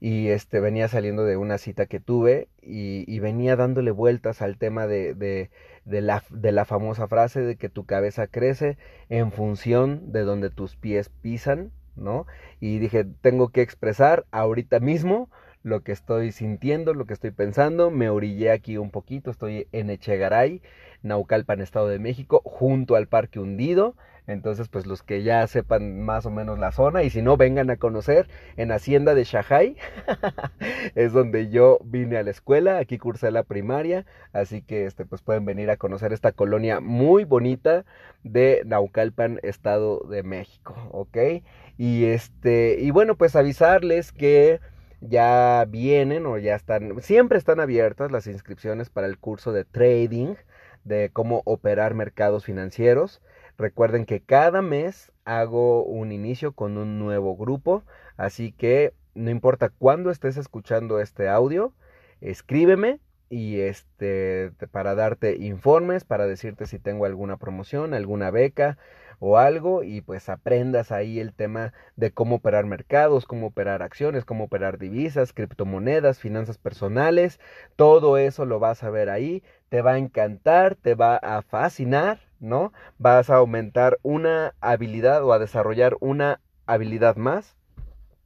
y 0.00 0.28
este, 0.28 0.60
venía 0.60 0.88
saliendo 0.88 1.24
de 1.24 1.36
una 1.36 1.58
cita 1.58 1.86
que 1.86 2.00
tuve 2.00 2.48
y, 2.60 3.18
venía 3.20 3.54
dándole 3.54 3.92
vueltas 3.92 4.42
al 4.42 4.58
tema 4.58 4.88
de, 4.88 5.14
de, 5.14 6.00
la, 6.00 6.24
de 6.30 6.50
la 6.50 6.64
famosa 6.64 7.06
frase 7.06 7.40
de 7.40 7.56
que 7.56 7.68
tu 7.68 7.84
cabeza 7.86 8.26
crece 8.26 8.78
en 9.08 9.30
función 9.30 10.10
de 10.10 10.22
donde 10.22 10.50
tus 10.50 10.74
pies 10.74 11.08
pisan, 11.08 11.70
¿no? 11.94 12.26
Y 12.58 12.78
dije, 12.78 13.04
tengo 13.20 13.50
que 13.50 13.62
expresar 13.62 14.26
ahorita 14.32 14.80
mismo 14.80 15.30
lo 15.62 15.82
que 15.82 15.92
estoy 15.92 16.32
sintiendo, 16.32 16.94
lo 16.94 17.06
que 17.06 17.14
estoy 17.14 17.30
pensando. 17.30 17.90
Me 17.90 18.10
orillé 18.10 18.50
aquí 18.50 18.78
un 18.78 18.90
poquito, 18.90 19.30
estoy 19.30 19.68
en 19.72 19.90
Echegaray, 19.90 20.62
Naucalpan, 21.02 21.60
Estado 21.60 21.88
de 21.88 21.98
México, 21.98 22.42
junto 22.44 22.96
al 22.96 23.06
Parque 23.06 23.40
Hundido. 23.40 23.94
Entonces, 24.28 24.68
pues 24.68 24.86
los 24.86 25.02
que 25.02 25.24
ya 25.24 25.44
sepan 25.48 26.00
más 26.00 26.26
o 26.26 26.30
menos 26.30 26.58
la 26.58 26.70
zona 26.70 27.02
y 27.02 27.10
si 27.10 27.22
no, 27.22 27.36
vengan 27.36 27.70
a 27.70 27.76
conocer 27.76 28.28
en 28.56 28.70
Hacienda 28.70 29.14
de 29.14 29.24
Shahai. 29.24 29.76
es 30.94 31.12
donde 31.12 31.50
yo 31.50 31.78
vine 31.84 32.16
a 32.18 32.22
la 32.22 32.30
escuela, 32.30 32.78
aquí 32.78 32.98
cursé 32.98 33.32
la 33.32 33.42
primaria, 33.42 34.06
así 34.32 34.62
que 34.62 34.86
este 34.86 35.04
pues 35.04 35.22
pueden 35.22 35.44
venir 35.44 35.70
a 35.70 35.76
conocer 35.76 36.12
esta 36.12 36.30
colonia 36.30 36.80
muy 36.80 37.24
bonita 37.24 37.84
de 38.22 38.62
Naucalpan, 38.64 39.40
Estado 39.42 40.00
de 40.08 40.22
México, 40.22 40.76
¿ok? 40.92 41.42
Y 41.76 42.04
este 42.04 42.76
y 42.78 42.92
bueno, 42.92 43.16
pues 43.16 43.34
avisarles 43.34 44.12
que 44.12 44.60
ya 45.02 45.66
vienen 45.68 46.26
o 46.26 46.38
ya 46.38 46.54
están, 46.54 47.00
siempre 47.02 47.38
están 47.38 47.60
abiertas 47.60 48.12
las 48.12 48.26
inscripciones 48.26 48.88
para 48.88 49.08
el 49.08 49.18
curso 49.18 49.52
de 49.52 49.64
trading, 49.64 50.36
de 50.84 51.10
cómo 51.12 51.42
operar 51.44 51.94
mercados 51.94 52.44
financieros. 52.44 53.22
Recuerden 53.58 54.06
que 54.06 54.22
cada 54.22 54.62
mes 54.62 55.12
hago 55.24 55.84
un 55.84 56.12
inicio 56.12 56.52
con 56.52 56.78
un 56.78 56.98
nuevo 56.98 57.36
grupo, 57.36 57.84
así 58.16 58.52
que 58.52 58.94
no 59.14 59.30
importa 59.30 59.68
cuándo 59.68 60.10
estés 60.10 60.36
escuchando 60.36 61.00
este 61.00 61.28
audio, 61.28 61.74
escríbeme 62.20 63.00
y 63.32 63.60
este 63.60 64.52
para 64.72 64.94
darte 64.94 65.36
informes, 65.38 66.04
para 66.04 66.26
decirte 66.26 66.66
si 66.66 66.78
tengo 66.78 67.06
alguna 67.06 67.38
promoción, 67.38 67.94
alguna 67.94 68.30
beca 68.30 68.76
o 69.20 69.38
algo 69.38 69.82
y 69.82 70.02
pues 70.02 70.28
aprendas 70.28 70.92
ahí 70.92 71.18
el 71.18 71.32
tema 71.32 71.72
de 71.96 72.10
cómo 72.12 72.36
operar 72.36 72.66
mercados, 72.66 73.24
cómo 73.24 73.46
operar 73.46 73.82
acciones, 73.82 74.26
cómo 74.26 74.44
operar 74.44 74.76
divisas, 74.78 75.32
criptomonedas, 75.32 76.18
finanzas 76.18 76.58
personales, 76.58 77.40
todo 77.74 78.18
eso 78.18 78.44
lo 78.44 78.58
vas 78.58 78.82
a 78.82 78.90
ver 78.90 79.08
ahí, 79.08 79.42
te 79.70 79.80
va 79.80 79.92
a 79.92 79.98
encantar, 79.98 80.74
te 80.74 80.94
va 80.94 81.16
a 81.16 81.40
fascinar 81.40 82.18
¿no? 82.38 82.72
Vas 82.98 83.30
a 83.30 83.36
aumentar 83.36 83.98
una 84.02 84.54
habilidad 84.60 85.24
o 85.24 85.32
a 85.32 85.38
desarrollar 85.38 85.96
una 86.00 86.40
habilidad 86.66 87.16
más 87.16 87.56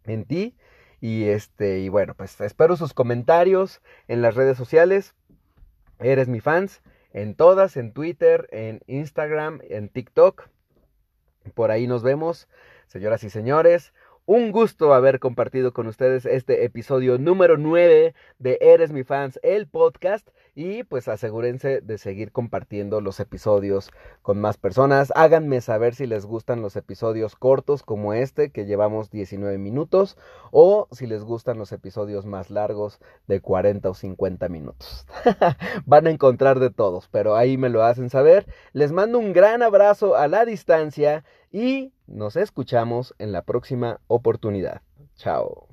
en 0.05 0.25
ti. 0.25 0.57
Y 1.01 1.25
este, 1.25 1.81
y 1.81 1.89
bueno, 1.89 2.15
pues 2.15 2.41
espero 2.41 2.77
sus 2.77 2.95
comentarios 2.95 3.83
en 4.09 4.23
las 4.23 4.35
redes 4.35 4.57
sociales. 4.57 5.15
Eres 5.99 6.29
mi 6.29 6.41
fans 6.41 6.83
en 7.13 7.35
todas, 7.35 7.77
en 7.77 7.93
Twitter, 7.93 8.49
en 8.51 8.81
Instagram, 8.87 9.61
en 9.69 9.89
TikTok. 9.89 10.49
Por 11.55 11.71
ahí 11.71 11.87
nos 11.87 12.03
vemos, 12.03 12.49
señoras 12.87 13.25
y 13.25 13.31
señores. 13.31 13.93
Un 14.27 14.51
gusto 14.51 14.93
haber 14.93 15.21
compartido 15.21 15.73
con 15.73 15.87
ustedes 15.87 16.27
este 16.27 16.65
episodio 16.65 17.17
número 17.17 17.57
9 17.57 18.15
de 18.39 18.59
Eres 18.61 18.91
mi 18.91 19.05
fans, 19.05 19.39
el 19.43 19.69
podcast. 19.69 20.29
Y 20.59 20.85
pues 20.85 21.07
asegúrense 21.07 21.83
de 21.83 21.99
seguir 21.99 22.33
compartiendo 22.33 23.03
los 23.03 23.21
episodios 23.21 23.91
con 24.23 24.41
más 24.41 24.57
personas. 24.57 25.13
Háganme 25.15 25.61
saber 25.61 25.95
si 25.95 26.07
les 26.07 26.25
gustan 26.25 26.63
los 26.63 26.77
episodios 26.77 27.37
cortos 27.37 27.83
como 27.83 28.15
este, 28.15 28.51
que 28.51 28.65
llevamos 28.65 29.11
19 29.11 29.59
minutos, 29.59 30.17
o 30.53 30.89
si 30.93 31.07
les 31.07 31.25
gustan 31.25 31.59
los 31.59 31.73
episodios 31.73 32.25
más 32.25 32.49
largos 32.49 33.01
de 33.27 33.43
40 33.43 33.91
o 33.91 33.95
50 33.95 34.49
minutos. 34.49 35.07
Van 35.85 36.07
a 36.07 36.11
encontrar 36.11 36.59
de 36.59 36.71
todos, 36.71 37.07
pero 37.09 37.37
ahí 37.37 37.59
me 37.59 37.69
lo 37.69 37.83
hacen 37.83 38.09
saber. 38.09 38.47
Les 38.73 38.93
mando 38.93 39.19
un 39.19 39.35
gran 39.35 39.63
abrazo 39.63 40.17
a 40.17 40.27
la 40.27 40.47
distancia 40.47 41.23
y 41.53 41.93
nos 42.07 42.35
escuchamos 42.35 43.15
en 43.19 43.31
la 43.31 43.43
próxima 43.43 44.01
oportunidad. 44.09 44.81
Chao. 45.17 45.66